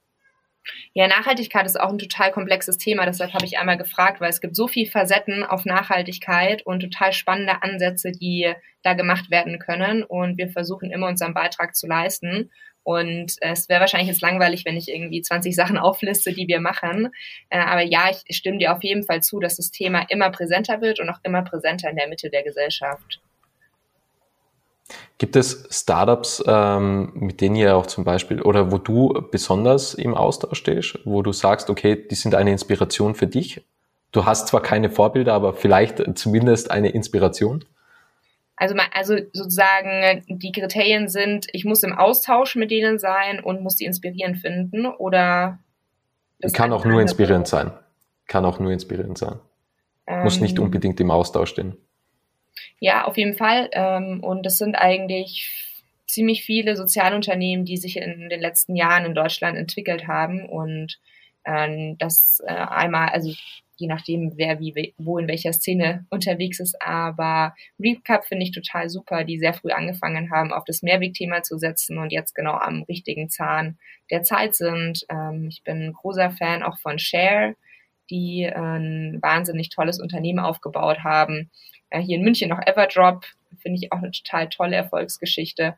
Ja, 0.93 1.07
Nachhaltigkeit 1.07 1.65
ist 1.65 1.79
auch 1.79 1.89
ein 1.89 1.97
total 1.97 2.31
komplexes 2.31 2.77
Thema. 2.77 3.05
Deshalb 3.05 3.33
habe 3.33 3.45
ich 3.45 3.57
einmal 3.57 3.77
gefragt, 3.77 4.21
weil 4.21 4.29
es 4.29 4.41
gibt 4.41 4.55
so 4.55 4.67
viele 4.67 4.89
Facetten 4.89 5.43
auf 5.43 5.65
Nachhaltigkeit 5.65 6.65
und 6.65 6.81
total 6.81 7.13
spannende 7.13 7.63
Ansätze, 7.63 8.11
die 8.11 8.53
da 8.83 8.93
gemacht 8.93 9.31
werden 9.31 9.59
können. 9.59 10.03
Und 10.03 10.37
wir 10.37 10.49
versuchen 10.49 10.91
immer 10.91 11.07
unseren 11.07 11.33
Beitrag 11.33 11.75
zu 11.75 11.87
leisten. 11.87 12.51
Und 12.83 13.35
es 13.41 13.69
wäre 13.69 13.79
wahrscheinlich 13.79 14.09
jetzt 14.09 14.21
langweilig, 14.21 14.65
wenn 14.65 14.77
ich 14.77 14.89
irgendwie 14.89 15.21
20 15.21 15.55
Sachen 15.55 15.77
aufliste, 15.79 16.33
die 16.33 16.47
wir 16.47 16.59
machen. 16.59 17.09
Äh, 17.49 17.59
aber 17.59 17.81
ja, 17.81 18.09
ich 18.25 18.35
stimme 18.35 18.57
dir 18.57 18.73
auf 18.73 18.83
jeden 18.83 19.03
Fall 19.03 19.21
zu, 19.21 19.39
dass 19.39 19.57
das 19.57 19.71
Thema 19.71 20.05
immer 20.09 20.31
präsenter 20.31 20.81
wird 20.81 20.99
und 20.99 21.09
auch 21.09 21.19
immer 21.23 21.43
präsenter 21.43 21.89
in 21.89 21.95
der 21.95 22.07
Mitte 22.07 22.29
der 22.29 22.43
Gesellschaft. 22.43 23.21
Gibt 25.17 25.35
es 25.35 25.67
Startups, 25.69 26.43
ähm, 26.47 27.11
mit 27.13 27.41
denen 27.41 27.55
ihr 27.55 27.75
auch 27.75 27.85
zum 27.85 28.03
Beispiel 28.03 28.41
oder 28.41 28.71
wo 28.71 28.77
du 28.77 29.27
besonders 29.31 29.93
im 29.93 30.15
Austausch 30.15 30.57
stehst, 30.57 30.99
wo 31.05 31.21
du 31.21 31.31
sagst, 31.31 31.69
okay, 31.69 32.07
die 32.09 32.15
sind 32.15 32.35
eine 32.35 32.51
Inspiration 32.51 33.15
für 33.15 33.27
dich? 33.27 33.63
Du 34.11 34.25
hast 34.25 34.47
zwar 34.47 34.61
keine 34.61 34.89
Vorbilder, 34.89 35.33
aber 35.33 35.53
vielleicht 35.53 36.01
zumindest 36.17 36.71
eine 36.71 36.89
Inspiration? 36.89 37.63
Also, 38.55 38.75
also 38.93 39.15
sozusagen 39.33 40.23
die 40.27 40.51
Kriterien 40.51 41.07
sind, 41.07 41.47
ich 41.51 41.65
muss 41.65 41.81
im 41.83 41.93
Austausch 41.97 42.55
mit 42.55 42.69
denen 42.69 42.99
sein 42.99 43.39
und 43.39 43.61
muss 43.61 43.75
die 43.75 43.85
inspirierend 43.85 44.37
finden 44.37 44.85
oder 44.85 45.59
kann 46.53 46.73
auch 46.73 46.85
nur 46.85 47.01
inspirierend 47.01 47.47
sein. 47.47 47.71
Kann 48.27 48.45
auch 48.45 48.59
nur 48.59 48.71
inspirierend 48.71 49.17
sein. 49.17 49.39
Ähm, 50.07 50.23
muss 50.23 50.39
nicht 50.39 50.57
ähm. 50.57 50.65
unbedingt 50.65 50.99
im 50.99 51.11
Austausch 51.11 51.49
stehen. 51.51 51.77
Ja, 52.83 53.05
auf 53.05 53.15
jeden 53.15 53.35
Fall. 53.35 53.69
Ähm, 53.73 54.21
und 54.23 54.43
es 54.45 54.57
sind 54.57 54.75
eigentlich 54.75 55.47
ziemlich 56.07 56.43
viele 56.43 56.75
Sozialunternehmen, 56.75 57.63
die 57.63 57.77
sich 57.77 57.95
in 57.97 58.27
den 58.29 58.41
letzten 58.41 58.75
Jahren 58.75 59.05
in 59.05 59.13
Deutschland 59.13 59.55
entwickelt 59.57 60.07
haben 60.07 60.49
und 60.49 60.97
ähm, 61.45 61.95
das 61.99 62.41
äh, 62.45 62.51
einmal, 62.51 63.09
also 63.09 63.31
je 63.77 63.87
nachdem, 63.87 64.33
wer 64.35 64.59
wie 64.59 64.93
wo 64.97 65.19
in 65.19 65.27
welcher 65.27 65.53
Szene 65.53 66.05
unterwegs 66.09 66.59
ist. 66.59 66.81
Aber 66.81 67.53
Recap 67.79 68.25
finde 68.25 68.45
ich 68.45 68.51
total 68.51 68.89
super, 68.89 69.23
die 69.25 69.37
sehr 69.37 69.53
früh 69.53 69.69
angefangen 69.71 70.31
haben, 70.31 70.51
auf 70.51 70.63
das 70.65 70.81
Mehrwegthema 70.81 71.43
zu 71.43 71.59
setzen 71.59 71.99
und 71.99 72.11
jetzt 72.11 72.33
genau 72.33 72.53
am 72.53 72.81
richtigen 72.83 73.29
Zahn 73.29 73.77
der 74.09 74.23
Zeit 74.23 74.55
sind. 74.55 75.05
Ähm, 75.09 75.47
ich 75.51 75.63
bin 75.63 75.93
großer 75.93 76.31
Fan 76.31 76.63
auch 76.63 76.79
von 76.79 76.97
Share, 76.97 77.55
die 78.11 78.45
ein 78.45 79.17
wahnsinnig 79.21 79.69
tolles 79.69 79.99
Unternehmen 79.99 80.39
aufgebaut 80.39 80.99
haben. 81.03 81.49
Hier 81.91 82.17
in 82.17 82.23
München 82.23 82.49
noch 82.49 82.61
Everdrop, 82.65 83.25
finde 83.57 83.79
ich 83.81 83.91
auch 83.91 83.97
eine 83.97 84.11
total 84.11 84.49
tolle 84.49 84.75
Erfolgsgeschichte. 84.75 85.75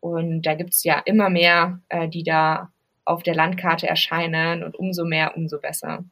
Und 0.00 0.42
da 0.42 0.54
gibt 0.54 0.70
es 0.70 0.84
ja 0.84 0.98
immer 1.04 1.30
mehr, 1.30 1.80
äh, 1.88 2.08
die 2.08 2.22
da 2.22 2.70
auf 3.04 3.22
der 3.22 3.34
Landkarte 3.34 3.88
erscheinen 3.88 4.62
und 4.62 4.78
umso 4.78 5.04
mehr, 5.04 5.36
umso 5.36 5.58
besser. 5.58 6.04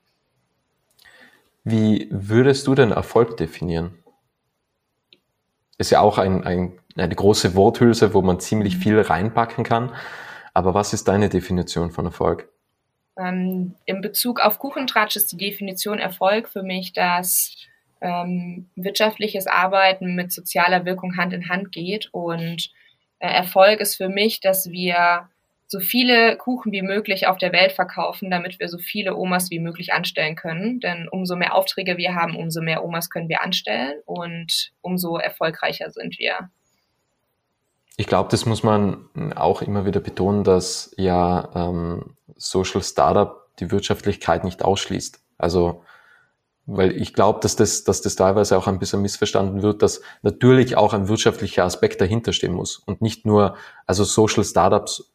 Wie 1.63 2.09
würdest 2.11 2.67
du 2.67 2.75
denn 2.75 2.91
Erfolg 2.91 3.37
definieren? 3.37 3.99
Ist 5.79 5.91
ja 5.91 6.01
auch 6.01 6.19
ein, 6.19 6.45
ein, 6.45 6.79
eine 6.97 7.15
große 7.15 7.55
Worthülse, 7.55 8.15
wo 8.15 8.23
man 8.23 8.41
ziemlich 8.41 8.79
viel 8.79 8.99
reinpacken 8.99 9.63
kann. 9.63 9.95
Aber 10.55 10.73
was 10.75 10.95
ist 10.95 11.07
deine 11.07 11.29
Definition 11.29 11.91
von 11.91 12.07
Erfolg? 12.07 12.49
Ähm, 13.19 13.75
in 13.87 14.01
Bezug 14.01 14.41
auf 14.41 14.59
Kuchentratsch 14.59 15.17
ist 15.17 15.33
die 15.33 15.37
Definition 15.37 15.99
Erfolg 15.99 16.49
für 16.49 16.63
mich, 16.63 16.93
dass 16.93 17.57
ähm, 18.01 18.69
wirtschaftliches 18.77 19.47
Arbeiten 19.47 20.15
mit 20.15 20.33
sozialer 20.33 20.85
Wirkung 20.85 21.17
Hand 21.17 21.33
in 21.33 21.49
Hand 21.49 21.73
geht. 21.73 22.09
Und 22.13 22.71
äh, 23.19 23.29
Erfolg 23.29 23.81
ist 23.81 23.97
für 23.97 24.09
mich, 24.09 24.41
dass 24.41 24.71
wir 24.71 25.29
so 25.69 25.81
viele 25.81 26.37
Kuchen 26.37 26.71
wie 26.71 26.83
möglich 26.83 27.27
auf 27.27 27.39
der 27.39 27.53
Welt 27.53 27.73
verkaufen, 27.73 28.31
damit 28.31 28.61
wir 28.61 28.69
so 28.69 28.79
viele 28.79 29.17
Omas 29.17 29.51
wie 29.51 29.59
möglich 29.59 29.93
anstellen 29.93 30.37
können. 30.37 30.81
Denn 30.81 31.09
umso 31.09 31.37
mehr 31.37 31.55
Aufträge 31.55 31.97
wir 31.97 32.15
haben, 32.15 32.37
umso 32.37 32.61
mehr 32.61 32.85
Omas 32.85 33.11
können 33.11 33.29
wir 33.29 33.43
anstellen 33.43 34.01
und 34.05 34.73
umso 34.81 35.17
erfolgreicher 35.17 35.91
sind 35.91 36.19
wir. 36.19 36.51
Ich 37.97 38.07
glaube, 38.07 38.29
das 38.31 38.45
muss 38.47 38.63
man 38.63 39.09
auch 39.35 39.63
immer 39.63 39.87
wieder 39.87 40.01
betonen, 40.01 40.45
dass 40.45 40.95
ja 40.97 41.49
ähm, 41.55 42.17
Social 42.37 42.83
Startup 42.83 43.47
die 43.59 43.71
Wirtschaftlichkeit 43.71 44.45
nicht 44.45 44.65
ausschließt. 44.65 45.21
Also 45.39 45.83
weil 46.67 47.01
ich 47.01 47.15
glaube, 47.15 47.39
dass 47.41 47.55
das, 47.55 47.85
dass 47.85 48.03
das 48.03 48.17
teilweise 48.17 48.59
auch 48.59 48.67
ein 48.67 48.81
bisschen 48.81 49.01
missverstanden 49.01 49.63
wird, 49.63 49.83
dass 49.83 50.03
natürlich 50.23 50.77
auch 50.77 50.93
ein 50.93 51.07
wirtschaftlicher 51.07 51.65
Aspekt 51.65 52.01
dahinter 52.01 52.33
stehen 52.33 52.53
muss 52.53 52.77
und 52.77 53.01
nicht 53.01 53.25
nur, 53.25 53.55
also 53.87 54.03
Social 54.03 54.45
Startups 54.45 55.13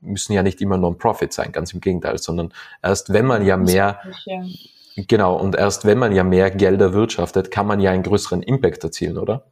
müssen 0.00 0.32
ja 0.32 0.44
nicht 0.44 0.60
immer 0.60 0.78
Non-Profit 0.78 1.32
sein, 1.32 1.50
ganz 1.50 1.74
im 1.74 1.80
Gegenteil, 1.80 2.18
sondern 2.18 2.54
erst 2.82 3.12
wenn 3.12 3.26
man 3.26 3.44
ja 3.44 3.56
mehr, 3.56 4.00
genau, 4.96 5.36
und 5.36 5.56
erst 5.56 5.84
wenn 5.84 5.98
man 5.98 6.14
ja 6.14 6.22
mehr 6.22 6.52
Gelder 6.52 6.92
wirtschaftet, 6.92 7.50
kann 7.50 7.66
man 7.66 7.80
ja 7.80 7.90
einen 7.90 8.04
größeren 8.04 8.42
Impact 8.42 8.84
erzielen, 8.84 9.18
oder? 9.18 9.44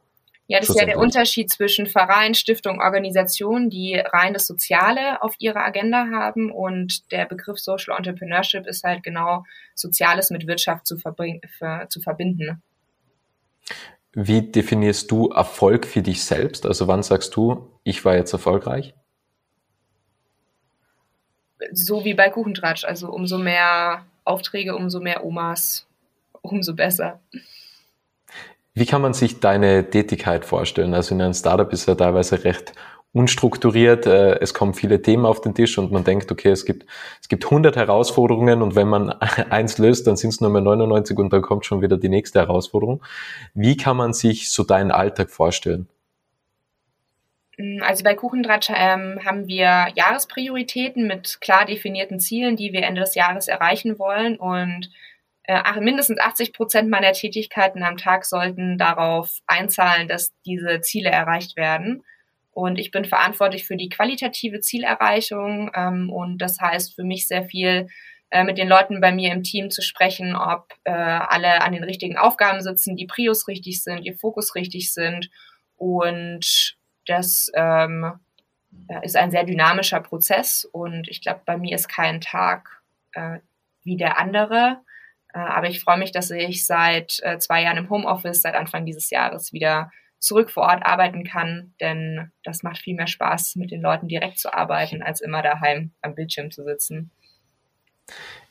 Ja, 0.50 0.59
das 0.59 0.71
ist 0.71 0.80
ja 0.80 0.85
der 0.85 0.99
Unterschied 0.99 1.49
zwischen 1.49 1.87
Verein, 1.87 2.35
Stiftung, 2.35 2.80
Organisation, 2.80 3.71
die 3.71 3.95
rein 3.95 4.35
das 4.35 4.49
Soziale 4.49 5.23
auf 5.23 5.37
ihrer 5.38 5.64
Agenda 5.64 6.09
haben 6.11 6.50
und 6.50 7.12
der 7.12 7.26
Begriff 7.26 7.61
Social 7.61 7.97
Entrepreneurship 7.97 8.66
ist 8.66 8.83
halt 8.83 9.04
genau 9.04 9.45
Soziales 9.76 10.30
mit 10.30 10.49
Wirtschaft 10.49 10.88
zu, 10.88 10.97
zu 10.97 12.00
verbinden. 12.00 12.61
Wie 14.12 14.42
definierst 14.42 15.09
du 15.12 15.28
Erfolg 15.28 15.87
für 15.87 16.02
dich 16.02 16.25
selbst? 16.25 16.66
Also 16.66 16.88
wann 16.88 17.04
sagst 17.04 17.37
du, 17.37 17.71
ich 17.85 18.04
war 18.04 18.16
jetzt 18.16 18.33
erfolgreich? 18.33 18.92
So 21.71 22.04
wie 22.04 22.14
bei 22.14 22.28
Kuchentratsch. 22.28 22.85
Also 22.85 23.09
umso 23.12 23.38
mehr 23.38 24.04
Aufträge, 24.25 24.75
umso 24.75 24.99
mehr 24.99 25.25
Omas, 25.25 25.87
umso 26.42 26.75
besser. 26.75 27.21
Wie 28.75 28.87
kann 28.87 29.03
man 29.03 29.15
sich 29.15 29.41
deine 29.41 29.91
Tätigkeit 29.91 30.45
vorstellen? 30.45 30.95
Also 30.95 31.15
in 31.15 31.23
einem 31.23 31.35
Startup 31.35 31.73
ist 31.73 31.87
ja 31.87 31.95
teilweise 31.95 32.45
recht 32.45 32.73
unstrukturiert, 33.12 34.07
äh, 34.07 34.39
es 34.39 34.55
kommen 34.55 34.75
viele 34.75 35.03
Themen 35.03 35.27
auf 35.27 35.41
den 35.41 35.55
Tisch 35.55 35.79
und 35.79 35.91
man 35.91 36.05
denkt, 36.05 36.31
okay, 36.31 36.50
es 36.50 36.65
gibt, 36.65 36.87
es 37.21 37.29
gibt 37.29 37.45
100 37.45 37.77
Herausforderungen 37.77 38.62
und 38.62 38.77
wenn 38.77 38.89
man 38.89 39.11
eins 39.50 39.79
löst, 39.79 40.07
dann 40.07 40.17
sind 40.17 40.31
es 40.31 40.41
nur 40.41 40.50
mehr 40.50 40.62
99 40.62 41.19
und 41.19 41.33
dann 41.33 41.43
kommt 41.43 41.67
schon 41.67 41.83
wieder 41.83 41.97
die 41.97 42.09
nächste 42.09 42.39
Herausforderung. 42.39 43.03
Wie 43.55 43.77
kann 43.77 43.97
man 43.97 44.12
sich 44.12 44.50
so 44.50 44.62
deinen 44.62 44.93
Alltag 44.93 45.31
vorstellen? 45.31 45.89
Mm, 47.59 47.83
also 47.83 48.05
bei 48.05 48.15
Kuchendratsch 48.15 48.71
ähm, 48.73 49.19
haben 49.25 49.49
wir 49.49 49.89
Jahresprioritäten 49.97 51.09
mit 51.09 51.41
klar 51.41 51.67
definierten 51.67 52.21
Zielen, 52.21 52.57
die 52.57 52.73
wir 52.73 52.85
Ende 52.85 53.00
des 53.00 53.17
Jahres 53.17 53.49
erreichen 53.49 53.99
wollen 53.99 54.37
und 54.37 54.89
äh, 55.50 55.80
mindestens 55.80 56.21
80 56.21 56.52
Prozent 56.52 56.90
meiner 56.90 57.12
Tätigkeiten 57.12 57.83
am 57.83 57.97
Tag 57.97 58.25
sollten 58.25 58.78
darauf 58.78 59.38
einzahlen, 59.49 60.07
dass 60.07 60.33
diese 60.47 60.80
Ziele 60.80 61.11
erreicht 61.11 61.57
werden. 61.57 62.04
Und 62.52 62.78
ich 62.78 62.92
bin 62.92 63.04
verantwortlich 63.04 63.64
für 63.64 63.76
die 63.76 63.88
qualitative 63.88 64.61
Zielerreichung. 64.61 65.73
Ähm, 65.75 66.09
und 66.09 66.38
das 66.38 66.61
heißt 66.61 66.95
für 66.95 67.02
mich 67.02 67.26
sehr 67.26 67.45
viel, 67.45 67.88
äh, 68.30 68.45
mit 68.45 68.59
den 68.59 68.69
Leuten 68.69 69.00
bei 69.00 69.11
mir 69.11 69.33
im 69.33 69.42
Team 69.42 69.71
zu 69.71 69.83
sprechen, 69.83 70.37
ob 70.37 70.73
äh, 70.85 70.92
alle 70.92 71.62
an 71.62 71.73
den 71.73 71.83
richtigen 71.83 72.16
Aufgaben 72.16 72.61
sitzen, 72.61 72.95
die 72.95 73.07
Prios 73.07 73.49
richtig 73.49 73.83
sind, 73.83 74.04
ihr 74.04 74.16
Fokus 74.16 74.54
richtig 74.54 74.92
sind. 74.92 75.30
Und 75.76 76.76
das 77.07 77.50
ähm, 77.54 78.21
ist 79.02 79.16
ein 79.16 79.33
sehr 79.33 79.42
dynamischer 79.42 80.00
Prozess. 80.00 80.64
Und 80.64 81.09
ich 81.09 81.21
glaube, 81.23 81.40
bei 81.45 81.57
mir 81.57 81.75
ist 81.75 81.88
kein 81.88 82.21
Tag 82.21 82.83
äh, 83.14 83.40
wie 83.83 83.97
der 83.97 84.16
andere. 84.16 84.80
Äh, 85.35 85.39
aber 85.39 85.69
ich 85.69 85.81
freue 85.81 85.99
mich, 85.99 86.13
dass 86.13 86.31
ich 86.31 86.67
seit 86.67 87.21
äh, 87.23 87.39
zwei 87.39 87.63
Jahren 87.63 87.79
im 87.79 87.91
Homeoffice, 87.91 88.43
seit 88.43 88.55
Anfang 88.55 88.87
dieses 88.87 89.11
Jahres 89.11 89.53
wieder 89.53 89.91
zurück 90.19 90.51
vor 90.51 90.65
Ort 90.65 90.85
arbeiten 90.85 91.25
kann, 91.25 91.75
denn 91.81 92.31
das 92.45 92.63
macht 92.63 92.79
viel 92.79 92.95
mehr 92.95 93.07
Spaß, 93.07 93.57
mit 93.57 93.71
den 93.71 93.81
Leuten 93.81 94.07
direkt 94.07 94.39
zu 94.39 94.53
arbeiten, 94.53 95.03
als 95.03 95.21
immer 95.21 95.43
daheim 95.43 95.93
am 96.03 96.15
Bildschirm 96.15 96.51
zu 96.51 96.63
sitzen. 96.63 97.11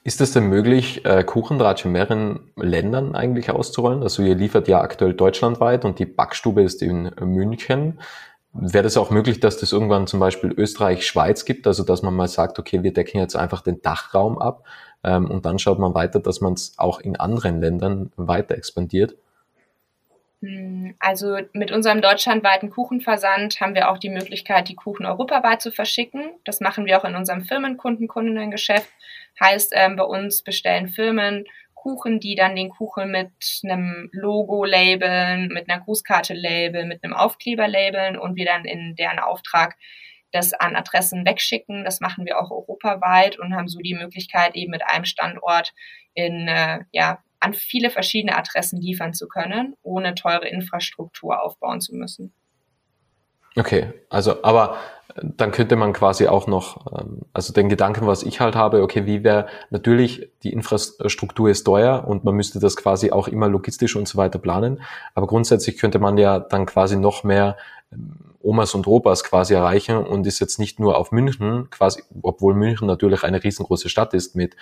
Ist 0.04 0.22
es 0.22 0.32
denn 0.32 0.48
möglich, 0.48 1.06
äh, 1.06 1.24
Kuchendratsch 1.24 1.86
in 1.86 1.92
mehreren 1.92 2.52
Ländern 2.56 3.16
eigentlich 3.16 3.52
auszurollen? 3.52 4.02
Also 4.02 4.24
ihr 4.24 4.36
liefert 4.36 4.68
ja 4.68 4.82
aktuell 4.82 5.14
deutschlandweit 5.14 5.86
und 5.86 6.00
die 6.00 6.06
Backstube 6.06 6.64
ist 6.64 6.82
in 6.82 7.12
München. 7.20 8.00
Wäre 8.54 8.84
das 8.84 8.98
auch 8.98 9.12
möglich, 9.12 9.40
dass 9.42 9.58
das 9.58 9.72
irgendwann 9.72 10.08
zum 10.08 10.20
Beispiel 10.20 10.52
Österreich, 10.52 11.06
Schweiz 11.06 11.46
gibt? 11.46 11.68
Also 11.68 11.84
dass 11.84 12.02
man 12.02 12.16
mal 12.16 12.28
sagt, 12.28 12.58
okay, 12.58 12.82
wir 12.82 12.94
decken 12.94 13.20
jetzt 13.20 13.36
einfach 13.36 13.62
den 13.62 13.82
Dachraum 13.82 14.40
ab 14.40 14.64
ähm, 15.04 15.30
und 15.30 15.46
dann 15.46 15.60
schaut 15.60 15.80
man 15.80 15.94
weiter, 15.94 16.20
dass 16.20 16.42
man 16.42 16.54
es 16.54 16.74
auch 16.78 17.00
in 17.00 17.16
anderen 17.16 17.62
Ländern 17.62 18.12
weiter 18.16 18.56
expandiert. 18.56 19.16
Hm, 20.42 20.96
also 21.00 21.38
mit 21.54 21.72
unserem 21.72 22.02
deutschlandweiten 22.02 22.70
Kuchenversand 22.70 23.60
haben 23.60 23.76
wir 23.76 23.90
auch 23.90 23.98
die 23.98 24.10
Möglichkeit, 24.10 24.70
die 24.70 24.76
Kuchen 24.76 25.06
europaweit 25.06 25.62
zu 25.62 25.72
verschicken. 25.72 26.32
Das 26.46 26.62
machen 26.62 26.86
wir 26.86 26.98
auch 26.98 27.06
in 27.06 27.16
unserem 27.16 27.44
Firmenkunden, 27.44 28.08
Kundinnengeschäft. 28.08 28.90
Heißt, 29.40 29.74
ähm, 29.76 29.96
bei 29.96 30.04
uns 30.04 30.42
bestellen 30.42 30.90
Firmen 30.90 31.46
Kuchen, 31.76 32.20
die 32.20 32.36
dann 32.36 32.58
den 32.58 32.70
Kuchen 32.70 33.10
mit 33.10 33.32
einem 33.64 34.10
Logo 34.12 34.66
labeln, 34.66 35.48
mit 35.48 35.70
einer 35.70 35.82
Grußkarte 35.82 36.34
labeln, 36.34 36.90
mit 36.90 37.04
einem 37.04 37.14
Aufkleber 37.14 37.68
labeln 37.70 38.18
und 38.18 38.36
wir 38.36 38.46
dann 38.46 38.66
in 38.66 38.96
deren 38.96 39.20
Auftrag 39.20 39.78
das 40.32 40.54
an 40.54 40.76
Adressen 40.76 41.26
wegschicken. 41.26 41.84
Das 41.84 42.00
machen 42.00 42.26
wir 42.26 42.40
auch 42.40 42.52
europaweit 42.52 43.40
und 43.40 43.56
haben 43.56 43.68
so 43.68 43.80
die 43.80 43.96
Möglichkeit, 43.96 44.56
eben 44.56 44.72
mit 44.72 44.84
einem 44.86 45.06
Standort 45.06 45.74
in, 46.14 46.48
äh, 46.48 46.80
ja, 46.92 47.20
an 47.40 47.54
viele 47.54 47.90
verschiedene 47.90 48.38
Adressen 48.38 48.82
liefern 48.82 49.14
zu 49.14 49.28
können, 49.28 49.76
ohne 49.82 50.14
teure 50.16 50.48
Infrastruktur 50.48 51.42
aufbauen 51.42 51.82
zu 51.82 51.96
müssen. 51.96 52.34
Okay, 53.56 53.94
also 54.10 54.44
aber 54.44 54.78
dann 55.22 55.52
könnte 55.52 55.76
man 55.76 55.94
quasi 55.94 56.28
auch 56.28 56.48
noch, 56.48 56.86
ähm, 57.00 57.22
also 57.34 57.52
den 57.52 57.68
Gedanken, 57.68 58.06
was 58.08 58.24
ich 58.24 58.40
halt 58.40 58.56
habe, 58.56 58.84
okay, 58.84 59.06
wie 59.06 59.24
wäre 59.24 59.48
natürlich 59.70 60.30
die 60.44 60.54
Infrastruktur 60.54 61.50
ist 61.50 61.64
teuer 61.64 62.08
und 62.08 62.24
man 62.24 62.36
müsste 62.36 62.60
das 62.60 62.76
quasi 62.76 63.12
auch 63.12 63.28
immer 63.28 63.48
logistisch 63.48 63.96
und 63.96 64.08
so 64.08 64.18
weiter 64.18 64.40
planen, 64.40 64.82
aber 65.16 65.28
grundsätzlich 65.28 65.78
könnte 65.78 66.00
man 66.00 66.18
ja 66.18 66.40
dann 66.40 66.66
quasi 66.66 66.96
noch 66.96 67.24
mehr 67.24 67.58
ähm, 67.92 68.29
Omas 68.42 68.74
und 68.74 68.88
Opas 68.88 69.24
quasi 69.24 69.54
erreichen 69.54 69.98
und 69.98 70.26
ist 70.26 70.40
jetzt 70.40 70.60
nicht 70.60 70.80
nur 70.80 70.98
auf 70.98 71.12
München 71.12 71.70
quasi, 71.70 72.04
obwohl 72.22 72.54
München 72.54 72.88
natürlich 72.88 73.24
eine 73.24 73.44
riesengroße 73.44 73.90
Stadt 73.90 74.14
ist 74.14 74.36
mit 74.36 74.56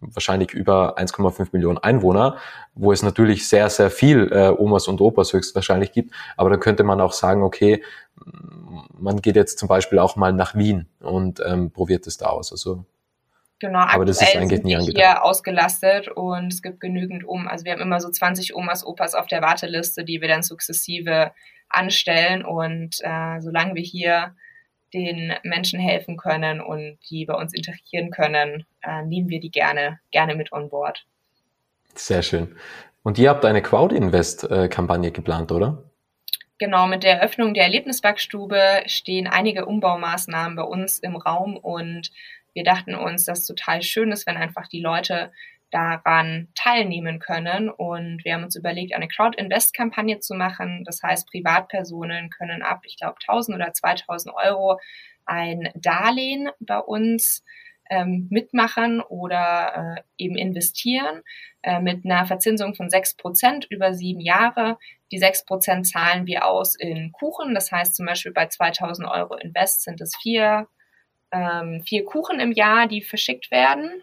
wahrscheinlich 0.00 0.52
über 0.52 0.98
1,5 0.98 1.48
Millionen 1.52 1.78
Einwohner, 1.78 2.36
wo 2.74 2.92
es 2.92 3.02
natürlich 3.02 3.48
sehr, 3.48 3.70
sehr 3.70 3.90
viel 3.90 4.30
äh, 4.32 4.50
Omas 4.50 4.88
und 4.88 5.00
Opas 5.00 5.32
höchstwahrscheinlich 5.32 5.92
gibt. 5.92 6.12
Aber 6.36 6.50
da 6.50 6.56
könnte 6.56 6.82
man 6.82 7.00
auch 7.00 7.12
sagen, 7.12 7.42
okay, 7.42 7.82
man 8.98 9.22
geht 9.22 9.36
jetzt 9.36 9.58
zum 9.58 9.68
Beispiel 9.68 9.98
auch 9.98 10.16
mal 10.16 10.32
nach 10.32 10.54
Wien 10.54 10.88
und 11.00 11.40
ähm, 11.46 11.70
probiert 11.70 12.06
es 12.06 12.16
da 12.16 12.26
aus. 12.26 12.52
Also 12.52 12.84
Genau, 13.62 13.78
aber 13.78 14.04
das 14.04 14.20
ist 14.20 14.34
eigentlich 14.34 14.64
nie 14.64 14.74
angedacht. 14.74 14.96
hier 14.96 15.24
ausgelastet 15.24 16.08
und 16.08 16.52
es 16.52 16.62
gibt 16.62 16.80
genügend 16.80 17.22
um. 17.22 17.46
Also 17.46 17.64
wir 17.64 17.70
haben 17.70 17.80
immer 17.80 18.00
so 18.00 18.10
20 18.10 18.56
Omas, 18.56 18.84
Opas 18.84 19.14
auf 19.14 19.28
der 19.28 19.40
Warteliste, 19.40 20.04
die 20.04 20.20
wir 20.20 20.26
dann 20.26 20.42
sukzessive 20.42 21.30
anstellen 21.68 22.44
und 22.44 22.96
äh, 23.02 23.40
solange 23.40 23.76
wir 23.76 23.82
hier 23.82 24.34
den 24.92 25.32
Menschen 25.44 25.78
helfen 25.78 26.16
können 26.16 26.60
und 26.60 26.98
die 27.08 27.24
bei 27.24 27.34
uns 27.34 27.54
integrieren 27.54 28.10
können, 28.10 28.66
äh, 28.82 29.04
nehmen 29.04 29.28
wir 29.28 29.38
die 29.38 29.52
gerne, 29.52 30.00
gerne 30.10 30.34
mit 30.34 30.50
on 30.50 30.68
board. 30.68 31.06
Sehr 31.94 32.22
schön. 32.22 32.56
Und 33.04 33.16
ihr 33.16 33.30
habt 33.30 33.44
eine 33.44 33.62
Crowd-Invest-Kampagne 33.62 35.12
geplant, 35.12 35.52
oder? 35.52 35.84
Genau, 36.58 36.88
mit 36.88 37.04
der 37.04 37.20
Eröffnung 37.20 37.54
der 37.54 37.62
Erlebnisbackstube 37.62 38.82
stehen 38.86 39.28
einige 39.28 39.66
Umbaumaßnahmen 39.66 40.56
bei 40.56 40.64
uns 40.64 40.98
im 40.98 41.14
Raum 41.14 41.56
und 41.56 42.10
wir 42.54 42.64
dachten 42.64 42.94
uns, 42.94 43.24
dass 43.24 43.40
es 43.40 43.46
total 43.46 43.82
schön 43.82 44.12
ist, 44.12 44.26
wenn 44.26 44.36
einfach 44.36 44.68
die 44.68 44.80
Leute 44.80 45.32
daran 45.70 46.48
teilnehmen 46.54 47.18
können. 47.18 47.70
Und 47.70 48.24
wir 48.24 48.34
haben 48.34 48.44
uns 48.44 48.56
überlegt, 48.56 48.94
eine 48.94 49.08
Crowd-Invest-Kampagne 49.08 50.20
zu 50.20 50.34
machen. 50.34 50.84
Das 50.84 51.02
heißt, 51.02 51.28
Privatpersonen 51.28 52.30
können 52.30 52.62
ab, 52.62 52.82
ich 52.84 52.98
glaube, 52.98 53.16
1000 53.26 53.56
oder 53.56 53.72
2000 53.72 54.34
Euro 54.34 54.78
ein 55.24 55.70
Darlehen 55.74 56.50
bei 56.60 56.78
uns 56.78 57.42
ähm, 57.90 58.28
mitmachen 58.30 59.00
oder 59.00 59.96
äh, 59.96 60.02
eben 60.24 60.36
investieren 60.36 61.22
äh, 61.62 61.80
mit 61.80 62.04
einer 62.04 62.26
Verzinsung 62.26 62.74
von 62.74 62.88
6% 62.88 63.66
über 63.70 63.94
sieben 63.94 64.20
Jahre. 64.20 64.78
Die 65.10 65.20
6% 65.20 65.82
zahlen 65.84 66.26
wir 66.26 66.46
aus 66.46 66.74
in 66.74 67.12
Kuchen. 67.12 67.54
Das 67.54 67.72
heißt 67.72 67.96
zum 67.96 68.06
Beispiel 68.06 68.32
bei 68.32 68.46
2000 68.46 69.08
Euro 69.08 69.36
Invest 69.36 69.82
sind 69.82 70.00
es 70.00 70.16
vier, 70.20 70.68
ähm, 71.32 71.82
vier 71.86 72.04
Kuchen 72.04 72.40
im 72.40 72.52
Jahr, 72.52 72.86
die 72.86 73.02
verschickt 73.02 73.50
werden. 73.50 74.02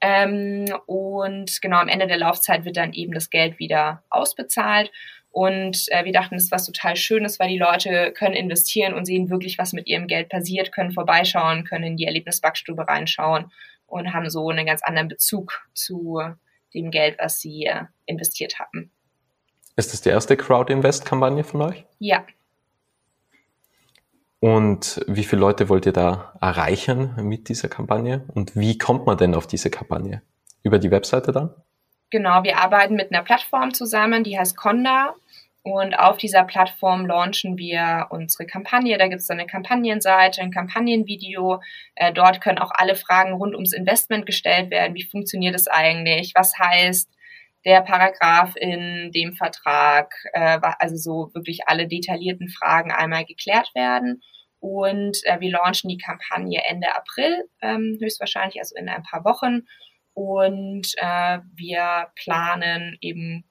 Ähm, 0.00 0.66
und 0.86 1.60
genau 1.60 1.78
am 1.78 1.88
Ende 1.88 2.06
der 2.06 2.18
Laufzeit 2.18 2.64
wird 2.64 2.76
dann 2.76 2.92
eben 2.92 3.12
das 3.12 3.30
Geld 3.30 3.58
wieder 3.58 4.02
ausbezahlt. 4.10 4.92
Und 5.30 5.86
äh, 5.88 6.04
wir 6.04 6.12
dachten, 6.12 6.34
das 6.34 6.44
ist 6.44 6.52
was 6.52 6.66
total 6.66 6.96
Schönes, 6.96 7.38
weil 7.38 7.48
die 7.48 7.58
Leute 7.58 8.12
können 8.12 8.34
investieren 8.34 8.94
und 8.94 9.04
sehen 9.04 9.30
wirklich, 9.30 9.58
was 9.58 9.72
mit 9.72 9.86
ihrem 9.86 10.06
Geld 10.06 10.28
passiert, 10.28 10.72
können 10.72 10.92
vorbeischauen, 10.92 11.64
können 11.64 11.84
in 11.84 11.96
die 11.96 12.06
Erlebnisbackstube 12.06 12.88
reinschauen 12.88 13.50
und 13.86 14.12
haben 14.12 14.30
so 14.30 14.48
einen 14.48 14.66
ganz 14.66 14.82
anderen 14.82 15.08
Bezug 15.08 15.68
zu 15.74 16.20
dem 16.74 16.90
Geld, 16.90 17.16
was 17.18 17.40
sie 17.40 17.66
äh, 17.66 17.84
investiert 18.06 18.58
haben. 18.58 18.90
Ist 19.76 19.92
das 19.92 20.00
die 20.00 20.08
erste 20.08 20.36
Crowd-Invest-Kampagne 20.36 21.44
von 21.44 21.62
euch? 21.62 21.84
Ja. 21.98 22.24
Und 24.40 25.04
wie 25.08 25.24
viele 25.24 25.40
Leute 25.40 25.68
wollt 25.68 25.86
ihr 25.86 25.92
da 25.92 26.32
erreichen 26.40 27.14
mit 27.22 27.48
dieser 27.48 27.68
Kampagne? 27.68 28.24
Und 28.34 28.54
wie 28.54 28.78
kommt 28.78 29.06
man 29.06 29.18
denn 29.18 29.34
auf 29.34 29.46
diese 29.46 29.70
Kampagne? 29.70 30.22
Über 30.62 30.78
die 30.78 30.90
Webseite 30.90 31.32
dann? 31.32 31.54
Genau, 32.10 32.42
wir 32.42 32.58
arbeiten 32.58 32.94
mit 32.94 33.12
einer 33.12 33.24
Plattform 33.24 33.74
zusammen, 33.74 34.24
die 34.24 34.38
heißt 34.38 34.56
Conda. 34.56 35.14
Und 35.62 35.98
auf 35.98 36.16
dieser 36.16 36.44
Plattform 36.44 37.04
launchen 37.04 37.58
wir 37.58 38.06
unsere 38.10 38.46
Kampagne. 38.46 38.96
Da 38.96 39.08
gibt 39.08 39.20
es 39.20 39.28
eine 39.28 39.46
Kampagnenseite, 39.46 40.40
ein 40.40 40.52
Kampagnenvideo. 40.52 41.60
Äh, 41.94 42.12
dort 42.12 42.40
können 42.40 42.58
auch 42.58 42.70
alle 42.72 42.94
Fragen 42.94 43.34
rund 43.34 43.54
ums 43.54 43.72
Investment 43.72 44.24
gestellt 44.24 44.70
werden. 44.70 44.94
Wie 44.94 45.02
funktioniert 45.02 45.54
es 45.54 45.66
eigentlich? 45.66 46.32
Was 46.34 46.58
heißt 46.58 47.10
der 47.64 47.82
Paragraph 47.82 48.54
in 48.56 49.10
dem 49.12 49.34
Vertrag? 49.34 50.12
Äh, 50.32 50.58
also 50.78 50.96
so 50.96 51.34
wirklich 51.34 51.60
alle 51.66 51.88
detaillierten 51.88 52.48
Fragen 52.48 52.92
einmal 52.92 53.24
geklärt 53.24 53.70
werden. 53.74 54.22
Und 54.60 55.18
äh, 55.24 55.40
wir 55.40 55.52
launchen 55.52 55.88
die 55.88 55.98
Kampagne 55.98 56.62
Ende 56.64 56.94
April, 56.94 57.48
ähm, 57.62 57.98
höchstwahrscheinlich, 58.00 58.58
also 58.58 58.74
in 58.76 58.88
ein 58.88 59.02
paar 59.04 59.24
Wochen. 59.24 59.66
Und 60.14 60.92
äh, 60.96 61.38
wir 61.54 62.08
planen 62.16 62.98
eben 63.00 63.44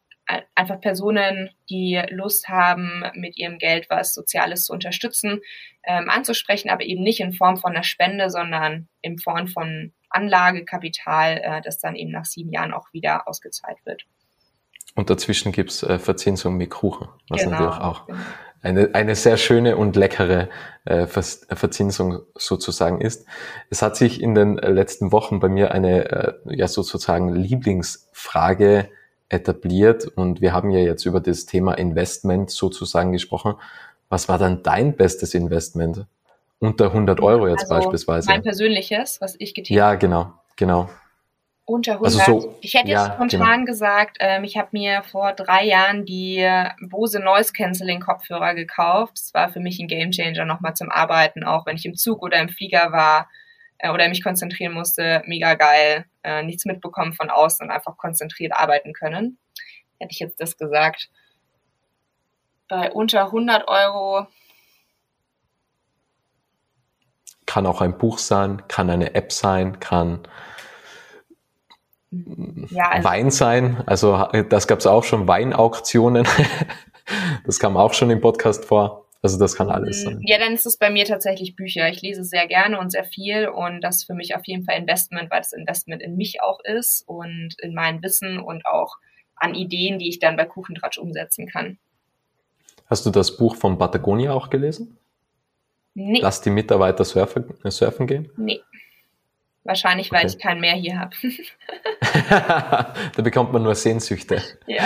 einfach 0.55 0.81
Personen, 0.81 1.49
die 1.69 2.01
Lust 2.09 2.49
haben, 2.49 3.03
mit 3.13 3.37
ihrem 3.37 3.57
Geld 3.57 3.87
was 3.89 4.13
Soziales 4.13 4.65
zu 4.65 4.73
unterstützen, 4.73 5.39
ähm, 5.85 6.09
anzusprechen, 6.09 6.69
aber 6.69 6.83
eben 6.83 7.01
nicht 7.03 7.21
in 7.21 7.33
Form 7.33 7.57
von 7.57 7.71
einer 7.71 7.83
Spende, 7.83 8.29
sondern 8.29 8.89
in 9.01 9.17
Form 9.17 9.47
von 9.47 9.93
Anlagekapital, 10.09 11.41
äh, 11.43 11.61
das 11.61 11.79
dann 11.79 11.95
eben 11.95 12.11
nach 12.11 12.25
sieben 12.25 12.51
Jahren 12.51 12.73
auch 12.73 12.91
wieder 12.93 13.27
ausgezahlt 13.27 13.77
wird. 13.85 14.03
Und 14.95 15.09
dazwischen 15.09 15.51
gibt's 15.51 15.83
äh, 15.83 15.99
Verzinsung 15.99 16.57
mit 16.57 16.69
Kuchen, 16.71 17.07
was 17.29 17.43
genau, 17.43 17.59
natürlich 17.59 17.81
auch 17.81 18.05
genau 18.07 18.19
eine, 18.61 18.93
eine 18.93 19.15
sehr 19.15 19.37
schöne 19.37 19.77
und 19.77 19.95
leckere 19.95 20.49
äh, 20.85 21.07
Verzinsung 21.07 22.19
sozusagen 22.35 23.01
ist. 23.01 23.25
Es 23.69 23.81
hat 23.81 23.95
sich 23.95 24.21
in 24.21 24.35
den 24.35 24.55
letzten 24.55 25.11
Wochen 25.11 25.39
bei 25.39 25.49
mir 25.49 25.71
eine 25.71 26.11
äh, 26.11 26.33
ja 26.55 26.67
sozusagen 26.67 27.33
Lieblingsfrage 27.33 28.89
etabliert 29.29 30.05
und 30.05 30.41
wir 30.41 30.53
haben 30.53 30.71
ja 30.71 30.79
jetzt 30.79 31.05
über 31.05 31.19
das 31.19 31.45
Thema 31.45 31.73
Investment 31.73 32.49
sozusagen 32.49 33.11
gesprochen. 33.11 33.55
Was 34.09 34.29
war 34.29 34.37
dann 34.37 34.63
dein 34.63 34.95
bestes 34.95 35.33
Investment? 35.33 36.05
Unter 36.59 36.85
100 36.85 37.19
Euro 37.21 37.47
jetzt 37.47 37.69
also 37.69 37.75
beispielsweise. 37.75 38.29
Mein 38.29 38.41
persönliches, 38.41 39.21
was 39.21 39.35
ich 39.39 39.53
getätigt 39.53 39.79
habe. 39.79 39.93
Ja, 39.93 39.95
genau, 39.95 40.33
genau. 40.55 40.89
Unter 41.65 41.93
100. 41.93 42.19
Also 42.19 42.39
so, 42.39 42.57
ich 42.61 42.73
hätte 42.73 42.87
jetzt 42.87 43.13
spontan 43.13 43.59
genau. 43.59 43.65
gesagt, 43.65 44.17
ähm, 44.21 44.45
ich 44.45 44.57
habe 44.57 44.69
mir 44.71 45.03
vor 45.03 45.33
drei 45.33 45.65
Jahren 45.65 46.05
die 46.05 46.49
Bose 46.81 47.19
Noise 47.19 47.51
Cancelling 47.51 47.99
Kopfhörer 47.99 48.55
gekauft. 48.55 49.13
Das 49.15 49.33
war 49.33 49.49
für 49.49 49.59
mich 49.59 49.77
ein 49.79 49.87
Gamechanger 49.87 50.45
nochmal 50.45 50.75
zum 50.75 50.89
Arbeiten, 50.89 51.43
auch 51.43 51.65
wenn 51.65 51.75
ich 51.75 51.85
im 51.85 51.95
Zug 51.95 52.23
oder 52.23 52.39
im 52.39 52.49
Flieger 52.49 52.91
war 52.93 53.29
äh, 53.79 53.91
oder 53.91 54.07
mich 54.07 54.23
konzentrieren 54.23 54.73
musste. 54.73 55.21
Mega 55.25 55.55
geil. 55.55 56.05
Äh, 56.23 56.43
nichts 56.43 56.65
mitbekommen 56.65 57.13
von 57.13 57.29
außen 57.29 57.65
und 57.65 57.71
einfach 57.71 57.97
konzentriert 57.97 58.53
arbeiten 58.53 58.93
können. 58.93 59.37
Hätte 59.99 60.11
ich 60.11 60.19
jetzt 60.19 60.39
das 60.39 60.57
gesagt. 60.57 61.09
Bei 62.69 62.91
unter 62.91 63.25
100 63.25 63.67
Euro. 63.67 64.27
Kann 67.57 67.65
auch 67.65 67.81
ein 67.81 67.97
Buch 67.97 68.19
sein, 68.19 68.61
kann 68.67 68.87
eine 68.91 69.15
App 69.15 69.31
sein, 69.31 69.79
kann 69.79 70.27
ja, 72.11 72.91
also 72.91 73.09
Wein 73.09 73.31
sein. 73.31 73.81
Also 73.87 74.27
das 74.47 74.67
gab 74.67 74.77
es 74.77 74.85
auch 74.85 75.03
schon, 75.03 75.27
Weinauktionen. 75.27 76.27
das 77.47 77.57
kam 77.57 77.75
auch 77.75 77.95
schon 77.95 78.11
im 78.11 78.21
Podcast 78.21 78.63
vor. 78.65 79.07
Also 79.23 79.39
das 79.39 79.55
kann 79.55 79.71
alles 79.71 80.03
sein. 80.03 80.19
Ja, 80.21 80.37
dann 80.37 80.53
ist 80.53 80.67
es 80.67 80.77
bei 80.77 80.91
mir 80.91 81.05
tatsächlich 81.05 81.55
Bücher. 81.55 81.89
Ich 81.89 82.03
lese 82.03 82.23
sehr 82.23 82.45
gerne 82.45 82.77
und 82.77 82.91
sehr 82.91 83.05
viel 83.05 83.47
und 83.47 83.81
das 83.81 83.95
ist 83.95 84.03
für 84.03 84.13
mich 84.13 84.35
auf 84.35 84.45
jeden 84.45 84.63
Fall 84.63 84.77
Investment, 84.77 85.31
weil 85.31 85.39
das 85.39 85.51
Investment 85.51 86.03
in 86.03 86.15
mich 86.15 86.43
auch 86.43 86.59
ist 86.63 87.05
und 87.07 87.55
in 87.59 87.73
mein 87.73 88.03
Wissen 88.03 88.39
und 88.39 88.67
auch 88.67 88.97
an 89.35 89.55
Ideen, 89.55 89.97
die 89.97 90.09
ich 90.09 90.19
dann 90.19 90.37
bei 90.37 90.45
Kuchentratsch 90.45 90.99
umsetzen 90.99 91.47
kann. 91.47 91.79
Hast 92.85 93.07
du 93.07 93.09
das 93.09 93.35
Buch 93.35 93.55
von 93.55 93.79
Patagonia 93.79 94.31
auch 94.31 94.51
gelesen? 94.51 94.99
Nee. 95.99 96.19
Lass 96.21 96.41
die 96.41 96.51
Mitarbeiter 96.51 97.03
surfen, 97.03 97.55
surfen 97.65 98.05
gehen? 98.05 98.29
Nee. 98.37 98.61
Wahrscheinlich, 99.63 100.11
weil 100.11 100.25
okay. 100.25 100.27
ich 100.27 100.39
kein 100.39 100.59
Meer 100.59 100.75
hier 100.75 100.99
habe. 100.99 101.15
da 103.15 103.21
bekommt 103.23 103.51
man 103.51 103.63
nur 103.63 103.73
Sehnsüchte. 103.73 104.41
Ja. 104.67 104.83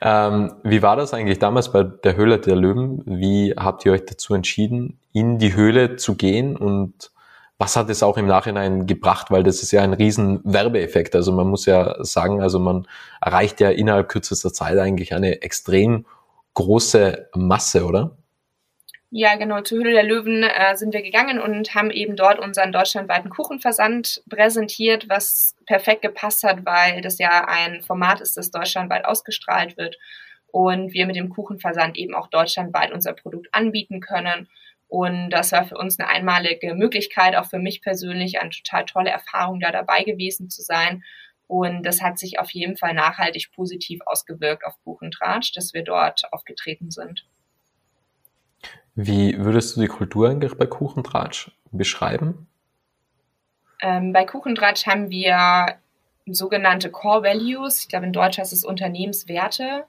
ähm, 0.00 0.54
wie 0.62 0.80
war 0.82 0.94
das 0.94 1.12
eigentlich 1.12 1.40
damals 1.40 1.72
bei 1.72 1.82
der 1.82 2.14
Höhle 2.14 2.38
der 2.38 2.54
Löwen? 2.54 3.02
Wie 3.04 3.52
habt 3.56 3.84
ihr 3.84 3.92
euch 3.92 4.04
dazu 4.04 4.34
entschieden, 4.34 5.00
in 5.12 5.38
die 5.38 5.54
Höhle 5.54 5.96
zu 5.96 6.14
gehen 6.14 6.56
und 6.56 7.10
was 7.58 7.74
hat 7.74 7.90
es 7.90 8.04
auch 8.04 8.16
im 8.16 8.26
Nachhinein 8.26 8.86
gebracht? 8.86 9.30
Weil 9.30 9.42
das 9.42 9.62
ist 9.62 9.72
ja 9.72 9.82
ein 9.82 9.94
riesen 9.94 10.40
Werbeeffekt. 10.44 11.16
Also 11.16 11.32
man 11.32 11.48
muss 11.48 11.66
ja 11.66 11.96
sagen, 12.04 12.42
also 12.42 12.60
man 12.60 12.86
erreicht 13.20 13.60
ja 13.60 13.70
innerhalb 13.70 14.08
kürzester 14.08 14.52
Zeit 14.52 14.78
eigentlich 14.78 15.14
eine 15.14 15.42
extrem 15.42 16.04
große 16.54 17.30
Masse, 17.34 17.84
oder? 17.84 18.16
Ja, 19.14 19.36
genau. 19.36 19.60
Zur 19.60 19.80
Höhle 19.80 19.92
der 19.92 20.04
Löwen 20.04 20.42
äh, 20.42 20.74
sind 20.74 20.94
wir 20.94 21.02
gegangen 21.02 21.38
und 21.38 21.74
haben 21.74 21.90
eben 21.90 22.16
dort 22.16 22.38
unseren 22.38 22.72
deutschlandweiten 22.72 23.28
Kuchenversand 23.28 24.22
präsentiert, 24.30 25.06
was 25.10 25.54
perfekt 25.66 26.00
gepasst 26.00 26.44
hat, 26.44 26.64
weil 26.64 27.02
das 27.02 27.18
ja 27.18 27.44
ein 27.46 27.82
Format 27.82 28.22
ist, 28.22 28.38
das 28.38 28.50
deutschlandweit 28.50 29.04
ausgestrahlt 29.04 29.76
wird 29.76 29.98
und 30.46 30.94
wir 30.94 31.04
mit 31.04 31.16
dem 31.16 31.28
Kuchenversand 31.28 31.98
eben 31.98 32.14
auch 32.14 32.28
deutschlandweit 32.28 32.90
unser 32.90 33.12
Produkt 33.12 33.48
anbieten 33.52 34.00
können. 34.00 34.48
Und 34.88 35.28
das 35.28 35.52
war 35.52 35.66
für 35.66 35.76
uns 35.76 36.00
eine 36.00 36.08
einmalige 36.08 36.74
Möglichkeit, 36.74 37.36
auch 37.36 37.50
für 37.50 37.58
mich 37.58 37.82
persönlich 37.82 38.40
eine 38.40 38.48
total 38.48 38.86
tolle 38.86 39.10
Erfahrung, 39.10 39.60
da 39.60 39.70
dabei 39.72 40.04
gewesen 40.04 40.48
zu 40.48 40.62
sein. 40.62 41.04
Und 41.48 41.82
das 41.84 42.00
hat 42.00 42.18
sich 42.18 42.38
auf 42.38 42.50
jeden 42.52 42.78
Fall 42.78 42.94
nachhaltig 42.94 43.52
positiv 43.54 44.00
ausgewirkt 44.06 44.64
auf 44.64 44.78
Buchentratsch, 44.84 45.52
dass 45.54 45.74
wir 45.74 45.84
dort 45.84 46.22
aufgetreten 46.32 46.90
sind. 46.90 47.26
Wie 48.94 49.38
würdest 49.38 49.76
du 49.76 49.80
die 49.80 49.86
Kultur 49.86 50.28
eigentlich 50.28 50.56
bei 50.56 50.66
Kuchentratsch 50.66 51.50
beschreiben? 51.70 52.46
Ähm, 53.80 54.12
bei 54.12 54.24
Kuchentratsch 54.24 54.86
haben 54.86 55.10
wir 55.10 55.78
sogenannte 56.26 56.90
Core 56.90 57.24
Values. 57.24 57.80
Ich 57.80 57.88
glaube, 57.88 58.06
in 58.06 58.12
Deutsch 58.12 58.38
heißt 58.38 58.52
es 58.52 58.64
Unternehmenswerte. 58.64 59.84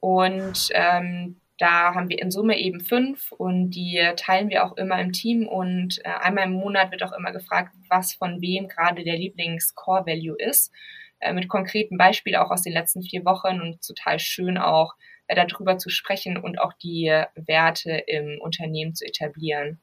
Und 0.00 0.68
ähm, 0.72 1.36
da 1.58 1.94
haben 1.94 2.08
wir 2.08 2.20
in 2.20 2.30
Summe 2.30 2.58
eben 2.58 2.80
fünf 2.80 3.32
und 3.32 3.70
die 3.70 4.00
teilen 4.16 4.48
wir 4.48 4.64
auch 4.64 4.76
immer 4.76 5.00
im 5.00 5.12
Team 5.12 5.46
und 5.48 5.98
äh, 6.04 6.08
einmal 6.08 6.44
im 6.44 6.52
Monat 6.52 6.92
wird 6.92 7.02
auch 7.02 7.12
immer 7.12 7.32
gefragt, 7.32 7.74
was 7.88 8.14
von 8.14 8.40
wem 8.40 8.68
gerade 8.68 9.02
der 9.02 9.16
Lieblings-Core-Value 9.16 10.36
ist. 10.38 10.72
Äh, 11.18 11.32
mit 11.32 11.48
konkreten 11.48 11.98
Beispielen 11.98 12.36
auch 12.36 12.52
aus 12.52 12.62
den 12.62 12.72
letzten 12.72 13.02
vier 13.02 13.24
Wochen 13.24 13.60
und 13.60 13.84
total 13.84 14.20
schön 14.20 14.56
auch 14.56 14.94
darüber 15.28 15.78
zu 15.78 15.90
sprechen 15.90 16.36
und 16.36 16.60
auch 16.60 16.72
die 16.72 17.12
Werte 17.34 17.92
im 18.06 18.40
Unternehmen 18.40 18.94
zu 18.94 19.04
etablieren. 19.04 19.78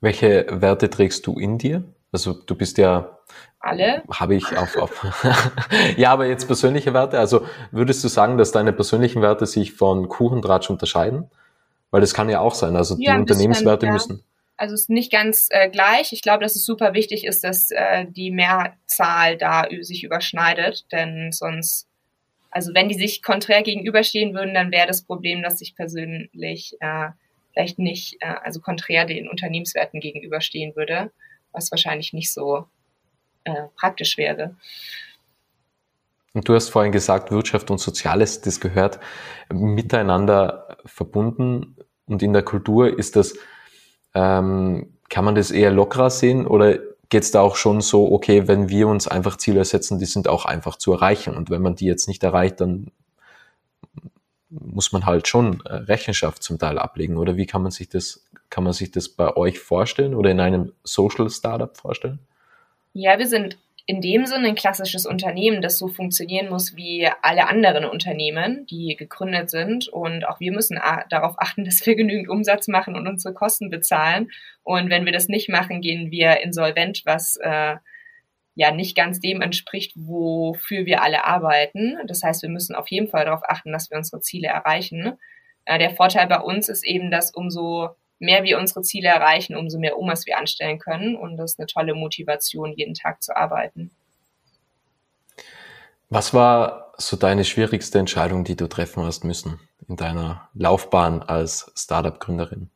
Welche 0.00 0.46
Werte 0.48 0.90
trägst 0.90 1.26
du 1.26 1.38
in 1.38 1.58
dir? 1.58 1.84
Also 2.12 2.32
du 2.32 2.54
bist 2.54 2.78
ja 2.78 3.18
alle. 3.60 4.02
Habe 4.10 4.36
ich 4.36 4.56
auf, 4.56 4.76
auf 4.76 5.24
ja, 5.96 6.12
aber 6.12 6.26
jetzt 6.26 6.46
persönliche 6.46 6.94
Werte. 6.94 7.18
Also 7.18 7.46
würdest 7.70 8.02
du 8.04 8.08
sagen, 8.08 8.38
dass 8.38 8.52
deine 8.52 8.72
persönlichen 8.72 9.20
Werte 9.20 9.46
sich 9.46 9.72
von 9.72 10.08
Kuchendratsch 10.08 10.70
unterscheiden? 10.70 11.30
Weil 11.90 12.00
das 12.00 12.14
kann 12.14 12.28
ja 12.28 12.40
auch 12.40 12.54
sein. 12.54 12.76
Also 12.76 12.96
ja, 12.98 13.14
die 13.14 13.20
Unternehmenswerte 13.20 13.86
bisschen, 13.86 13.92
müssen. 13.92 14.24
Also 14.56 14.74
es 14.74 14.82
ist 14.82 14.90
nicht 14.90 15.10
ganz 15.10 15.48
äh, 15.50 15.68
gleich. 15.70 16.12
Ich 16.12 16.22
glaube, 16.22 16.42
dass 16.42 16.54
es 16.54 16.64
super 16.64 16.94
wichtig 16.94 17.24
ist, 17.24 17.44
dass 17.44 17.70
äh, 17.70 18.06
die 18.08 18.30
Mehrzahl 18.30 19.36
da 19.36 19.66
sich 19.80 20.04
überschneidet, 20.04 20.86
denn 20.92 21.30
sonst, 21.32 21.87
also 22.50 22.74
wenn 22.74 22.88
die 22.88 22.94
sich 22.94 23.22
konträr 23.22 23.62
gegenüberstehen 23.62 24.34
würden, 24.34 24.54
dann 24.54 24.72
wäre 24.72 24.86
das 24.86 25.02
Problem, 25.02 25.42
dass 25.42 25.58
sich 25.58 25.74
persönlich 25.74 26.76
äh, 26.80 27.08
vielleicht 27.52 27.78
nicht, 27.78 28.16
äh, 28.20 28.34
also 28.42 28.60
konträr 28.60 29.04
den 29.04 29.28
Unternehmenswerten 29.28 30.00
gegenüberstehen 30.00 30.74
würde, 30.76 31.10
was 31.52 31.70
wahrscheinlich 31.70 32.12
nicht 32.12 32.32
so 32.32 32.66
äh, 33.44 33.64
praktisch 33.76 34.16
wäre. 34.16 34.56
Und 36.34 36.48
du 36.48 36.54
hast 36.54 36.68
vorhin 36.68 36.92
gesagt, 36.92 37.30
Wirtschaft 37.30 37.70
und 37.70 37.78
Soziales, 37.78 38.40
das 38.40 38.60
gehört 38.60 39.00
miteinander 39.52 40.76
verbunden. 40.84 41.76
Und 42.06 42.22
in 42.22 42.32
der 42.32 42.42
Kultur 42.42 42.96
ist 42.98 43.16
das, 43.16 43.36
ähm, 44.14 44.96
kann 45.10 45.24
man 45.24 45.34
das 45.34 45.50
eher 45.50 45.70
lockerer 45.70 46.10
sehen 46.10 46.46
oder 46.46 46.78
geht 47.08 47.22
es 47.22 47.30
da 47.30 47.40
auch 47.40 47.56
schon 47.56 47.80
so, 47.80 48.12
okay, 48.12 48.48
wenn 48.48 48.68
wir 48.68 48.88
uns 48.88 49.08
einfach 49.08 49.36
Ziele 49.36 49.64
setzen, 49.64 49.98
die 49.98 50.06
sind 50.06 50.28
auch 50.28 50.44
einfach 50.44 50.76
zu 50.76 50.92
erreichen. 50.92 51.34
Und 51.34 51.50
wenn 51.50 51.62
man 51.62 51.74
die 51.74 51.86
jetzt 51.86 52.08
nicht 52.08 52.22
erreicht, 52.22 52.60
dann 52.60 52.90
muss 54.50 54.92
man 54.92 55.06
halt 55.06 55.28
schon 55.28 55.60
äh, 55.64 55.74
Rechenschaft 55.74 56.42
zum 56.42 56.58
Teil 56.58 56.78
ablegen. 56.78 57.16
Oder 57.16 57.36
wie 57.36 57.46
kann 57.46 57.62
man 57.62 57.70
sich 57.70 57.88
das, 57.88 58.24
kann 58.50 58.64
man 58.64 58.72
sich 58.72 58.90
das 58.90 59.08
bei 59.08 59.36
euch 59.36 59.58
vorstellen 59.58 60.14
oder 60.14 60.30
in 60.30 60.40
einem 60.40 60.72
Social 60.84 61.28
Startup 61.30 61.76
vorstellen? 61.76 62.18
Ja, 62.92 63.18
wir 63.18 63.26
sind 63.26 63.58
in 63.90 64.02
dem 64.02 64.26
Sinne 64.26 64.48
ein 64.48 64.54
klassisches 64.54 65.06
Unternehmen, 65.06 65.62
das 65.62 65.78
so 65.78 65.88
funktionieren 65.88 66.50
muss 66.50 66.76
wie 66.76 67.08
alle 67.22 67.48
anderen 67.48 67.86
Unternehmen, 67.86 68.66
die 68.66 68.94
gegründet 68.96 69.48
sind. 69.48 69.88
Und 69.88 70.28
auch 70.28 70.40
wir 70.40 70.52
müssen 70.52 70.78
darauf 71.08 71.36
achten, 71.38 71.64
dass 71.64 71.86
wir 71.86 71.96
genügend 71.96 72.28
Umsatz 72.28 72.68
machen 72.68 72.96
und 72.96 73.08
unsere 73.08 73.32
Kosten 73.32 73.70
bezahlen. 73.70 74.30
Und 74.62 74.90
wenn 74.90 75.06
wir 75.06 75.12
das 75.12 75.28
nicht 75.28 75.48
machen, 75.48 75.80
gehen 75.80 76.10
wir 76.10 76.42
insolvent, 76.42 77.00
was 77.06 77.36
äh, 77.36 77.76
ja 78.54 78.72
nicht 78.72 78.94
ganz 78.94 79.20
dem 79.20 79.40
entspricht, 79.40 79.94
wofür 79.96 80.84
wir 80.84 81.02
alle 81.02 81.24
arbeiten. 81.24 81.96
Das 82.08 82.22
heißt, 82.22 82.42
wir 82.42 82.50
müssen 82.50 82.74
auf 82.74 82.88
jeden 82.88 83.08
Fall 83.08 83.24
darauf 83.24 83.42
achten, 83.48 83.72
dass 83.72 83.90
wir 83.90 83.96
unsere 83.96 84.20
Ziele 84.20 84.48
erreichen. 84.48 85.14
Äh, 85.64 85.78
der 85.78 85.96
Vorteil 85.96 86.26
bei 86.26 86.40
uns 86.40 86.68
ist 86.68 86.84
eben, 86.84 87.10
dass 87.10 87.30
umso 87.30 87.96
mehr 88.18 88.42
wir 88.44 88.58
unsere 88.58 88.82
Ziele 88.82 89.08
erreichen, 89.08 89.56
umso 89.56 89.78
mehr 89.78 89.98
Omas 89.98 90.26
wir 90.26 90.38
anstellen 90.38 90.78
können. 90.78 91.16
Und 91.16 91.36
das 91.36 91.52
ist 91.52 91.58
eine 91.58 91.66
tolle 91.66 91.94
Motivation, 91.94 92.72
jeden 92.72 92.94
Tag 92.94 93.22
zu 93.22 93.36
arbeiten. 93.36 93.90
Was 96.10 96.32
war 96.32 96.92
so 96.96 97.16
deine 97.16 97.44
schwierigste 97.44 97.98
Entscheidung, 97.98 98.44
die 98.44 98.56
du 98.56 98.66
treffen 98.66 99.04
hast 99.04 99.24
müssen 99.24 99.60
in 99.88 99.96
deiner 99.96 100.48
Laufbahn 100.54 101.22
als 101.22 101.70
Startup-Gründerin? 101.76 102.70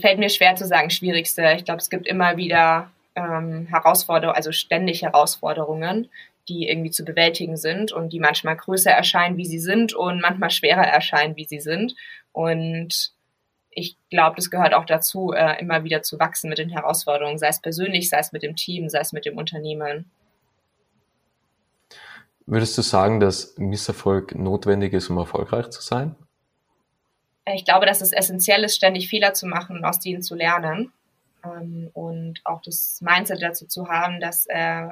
Fällt 0.00 0.20
mir 0.20 0.30
schwer 0.30 0.54
zu 0.54 0.66
sagen, 0.66 0.90
schwierigste. 0.90 1.52
Ich 1.56 1.64
glaube, 1.64 1.80
es 1.80 1.90
gibt 1.90 2.06
immer 2.06 2.36
wieder 2.36 2.92
ähm, 3.16 3.66
Herausforderungen, 3.68 4.36
also 4.36 4.52
ständig 4.52 5.02
Herausforderungen, 5.02 6.08
die 6.48 6.68
irgendwie 6.68 6.92
zu 6.92 7.04
bewältigen 7.04 7.56
sind 7.56 7.90
und 7.90 8.12
die 8.12 8.20
manchmal 8.20 8.56
größer 8.56 8.92
erscheinen, 8.92 9.36
wie 9.36 9.46
sie 9.46 9.58
sind 9.58 9.92
und 9.92 10.20
manchmal 10.20 10.50
schwerer 10.50 10.86
erscheinen, 10.86 11.34
wie 11.36 11.46
sie 11.46 11.60
sind. 11.60 11.96
Und 12.32 13.13
ich 13.74 13.96
glaube, 14.10 14.36
das 14.36 14.50
gehört 14.50 14.74
auch 14.74 14.84
dazu, 14.84 15.32
äh, 15.32 15.60
immer 15.60 15.84
wieder 15.84 16.02
zu 16.02 16.18
wachsen 16.18 16.48
mit 16.48 16.58
den 16.58 16.70
Herausforderungen, 16.70 17.38
sei 17.38 17.48
es 17.48 17.60
persönlich, 17.60 18.08
sei 18.08 18.18
es 18.18 18.32
mit 18.32 18.42
dem 18.42 18.56
Team, 18.56 18.88
sei 18.88 19.00
es 19.00 19.12
mit 19.12 19.26
dem 19.26 19.36
Unternehmen. 19.36 20.10
Würdest 22.46 22.76
du 22.76 22.82
sagen, 22.82 23.20
dass 23.20 23.56
Misserfolg 23.56 24.34
notwendig 24.34 24.92
ist, 24.92 25.08
um 25.08 25.18
erfolgreich 25.18 25.70
zu 25.70 25.80
sein? 25.80 26.14
Ich 27.46 27.64
glaube, 27.64 27.86
dass 27.86 28.00
es 28.00 28.12
essentiell 28.12 28.64
ist, 28.64 28.76
ständig 28.76 29.08
Fehler 29.08 29.34
zu 29.34 29.46
machen 29.46 29.76
und 29.76 29.84
aus 29.84 30.00
denen 30.00 30.22
zu 30.22 30.34
lernen. 30.34 30.92
Ähm, 31.44 31.90
und 31.94 32.40
auch 32.44 32.62
das 32.62 33.00
Mindset 33.00 33.42
dazu 33.42 33.66
zu 33.66 33.88
haben, 33.88 34.20
dass 34.20 34.46
äh, 34.46 34.88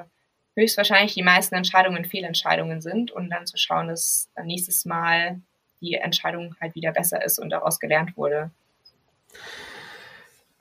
höchstwahrscheinlich 0.57 1.15
die 1.15 1.23
meisten 1.23 1.55
Entscheidungen 1.55 2.05
Fehlentscheidungen 2.05 2.81
sind 2.81 3.11
und 3.11 3.31
dann 3.31 3.47
zu 3.47 3.57
schauen, 3.57 3.89
dass 3.89 4.29
nächstes 4.43 4.85
Mal 4.85 5.41
die 5.81 5.95
Entscheidung 5.95 6.55
halt 6.61 6.75
wieder 6.75 6.93
besser 6.93 7.25
ist 7.25 7.39
und 7.39 7.51
daraus 7.51 7.81
gelernt 7.81 8.17
wurde. 8.17 8.51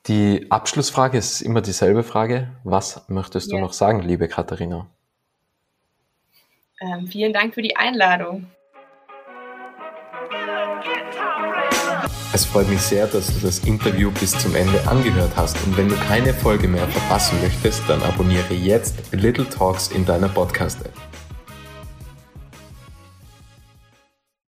Die 0.08 0.50
Abschlussfrage 0.50 1.18
ist 1.18 1.42
immer 1.42 1.62
dieselbe 1.62 2.04
Frage. 2.04 2.50
Was 2.64 3.08
möchtest 3.08 3.52
du 3.52 3.58
ja. 3.58 3.62
noch 3.62 3.74
sagen, 3.74 4.02
liebe 4.02 4.28
Katharina? 4.28 4.88
Ähm, 6.82 7.08
vielen 7.08 7.34
Dank 7.34 7.54
für 7.54 7.62
die 7.62 7.76
Einladung. 7.76 8.48
Es 12.34 12.46
freut 12.46 12.70
mich 12.70 12.82
sehr, 12.82 13.08
dass 13.08 13.28
du 13.28 13.46
das 13.46 13.60
Interview 13.60 14.10
bis 14.10 14.32
zum 14.32 14.56
Ende 14.56 14.88
angehört 14.88 15.34
hast 15.36 15.58
und 15.66 15.78
wenn 15.78 15.90
du 15.90 15.96
keine 15.96 16.34
Folge 16.34 16.68
mehr 16.68 16.88
verpassen 16.88 17.40
möchtest, 17.42 17.84
dann 17.90 18.02
abonniere 18.02 18.54
jetzt 18.54 19.12
Little 19.12 19.48
Talks 19.48 19.90
in 19.90 20.06
deiner 20.06 20.30
Podcast-App. 20.30 21.11